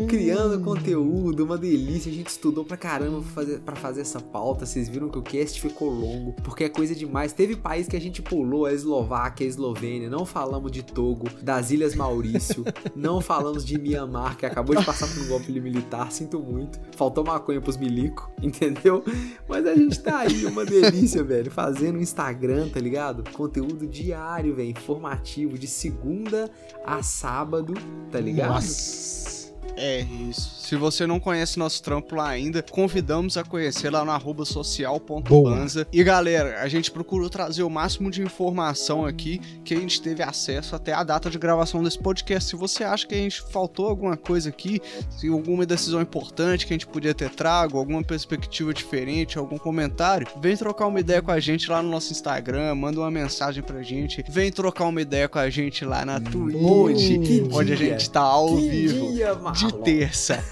[0.07, 2.13] Criando conteúdo, uma delícia.
[2.13, 4.67] A gente estudou pra caramba pra fazer, pra fazer essa pauta.
[4.67, 7.33] Vocês viram que o cast ficou longo, porque é coisa demais.
[7.33, 10.11] Teve país que a gente pulou, a Eslováquia, a Eslovênia.
[10.11, 12.63] Não falamos de Togo, das Ilhas Maurício.
[12.95, 16.13] não falamos de Mianmar, que acabou de passar por um golpe militar.
[16.13, 16.79] Sinto muito.
[16.95, 19.03] Faltou maconha pros milico, entendeu?
[19.49, 21.51] Mas a gente tá aí, uma delícia, velho.
[21.51, 23.25] Fazendo Instagram, tá ligado?
[23.33, 24.69] Conteúdo diário, velho.
[24.69, 26.51] Informativo, de segunda
[26.85, 27.75] a sábado,
[28.11, 28.55] tá ligado?
[28.55, 29.46] Nossa!
[29.77, 30.57] É isso.
[30.67, 35.87] Se você não conhece nosso trampo lá ainda, convidamos a conhecer lá no arroba social.banza.
[35.93, 40.23] E galera, a gente procurou trazer o máximo de informação aqui que a gente teve
[40.23, 42.51] acesso até a data de gravação desse podcast.
[42.51, 46.73] Se você acha que a gente faltou alguma coisa aqui, se alguma decisão importante que
[46.73, 51.31] a gente podia ter trago, alguma perspectiva diferente, algum comentário, vem trocar uma ideia com
[51.31, 55.29] a gente lá no nosso Instagram, manda uma mensagem pra gente, vem trocar uma ideia
[55.29, 59.35] com a gente lá na Twitch, que onde a gente tá ao que vivo dia,
[59.57, 60.45] de terça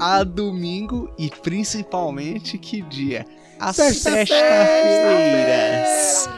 [0.00, 3.26] a domingo e principalmente que dia?
[3.58, 4.26] Às Sexta-feira.
[4.26, 6.28] sextas-feiras.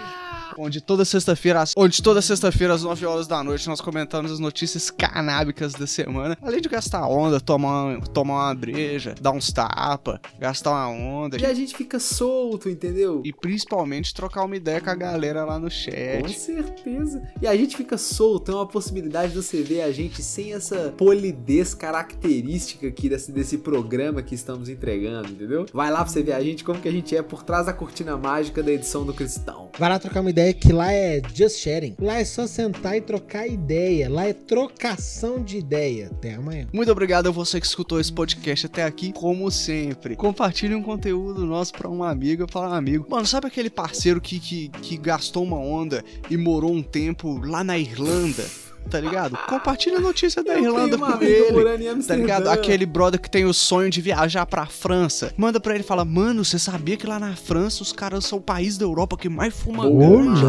[0.58, 4.38] Onde toda sexta-feira, às- onde toda sexta-feira às 9 horas da noite nós comentamos as
[4.38, 6.36] notícias canábicas da semana.
[6.42, 11.36] Além de gastar onda, tomar, uma- tomar uma breja, dar uns tapa, gastar uma onda
[11.38, 13.22] E a gente fica solto, entendeu?
[13.24, 16.38] e principalmente trocar uma ideia com a galera lá no Com chat.
[16.38, 17.22] certeza.
[17.40, 20.92] E a gente fica solto, é uma possibilidade de você ver a gente sem essa
[20.96, 25.66] polidez característica aqui desse, desse programa que estamos entregando, entendeu?
[25.72, 27.72] Vai lá pra você ver a gente como que a gente é por trás da
[27.72, 29.70] cortina mágica da edição do Cristão.
[29.78, 31.94] Vai lá trocar uma ideia que lá é just sharing.
[31.98, 34.08] Lá é só sentar e trocar ideia.
[34.10, 36.08] Lá é trocação de ideia.
[36.10, 36.66] Até amanhã.
[36.72, 40.16] Muito obrigado a você que escutou esse podcast até aqui, como sempre.
[40.16, 43.06] Compartilhe um conteúdo nosso pra um amigo, para um amigo.
[43.08, 47.62] Mano, sabe aquele parceiro que, que, que gastou uma onda e morou um tempo lá
[47.62, 48.44] na Irlanda?
[48.90, 49.36] Tá ligado?
[49.48, 52.02] Compartilha a notícia da Eu Irlanda com ele.
[52.06, 52.48] Tá ligado?
[52.48, 55.32] Aquele brother que tem o sonho de viajar pra França.
[55.36, 58.38] Manda pra ele e fala: Mano, você sabia que lá na França os caras são
[58.38, 60.46] o país da Europa que mais fuma ganja?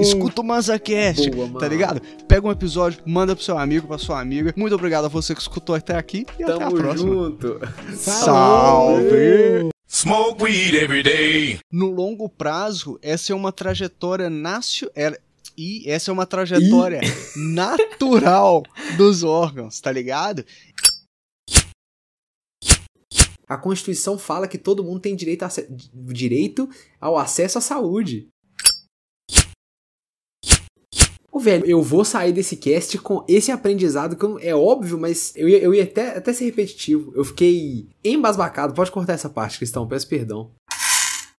[0.00, 2.00] Escuta o Manzacast, Boa, tá ligado?
[2.28, 4.52] Pega um episódio, manda pro seu amigo, pra sua amiga.
[4.56, 7.10] Muito obrigado a você que escutou até aqui e até a Tamo próxima.
[7.10, 7.60] junto.
[7.96, 9.70] Salve!
[9.90, 11.58] Smoke weed every day.
[11.72, 14.90] No longo prazo, essa é uma trajetória nacio...
[15.58, 17.00] E essa é uma trajetória
[17.36, 18.62] natural
[18.96, 20.44] dos órgãos, tá ligado?
[23.48, 25.48] A Constituição fala que todo mundo tem direito, a
[26.12, 26.68] direito
[27.00, 28.28] ao acesso à saúde.
[31.32, 35.34] Ô, velho, eu vou sair desse cast com esse aprendizado que eu- é óbvio, mas
[35.34, 37.12] eu ia, eu ia até, até ser repetitivo.
[37.16, 38.74] Eu fiquei embasbacado.
[38.74, 40.50] Pode cortar essa parte, Cristão, peço perdão.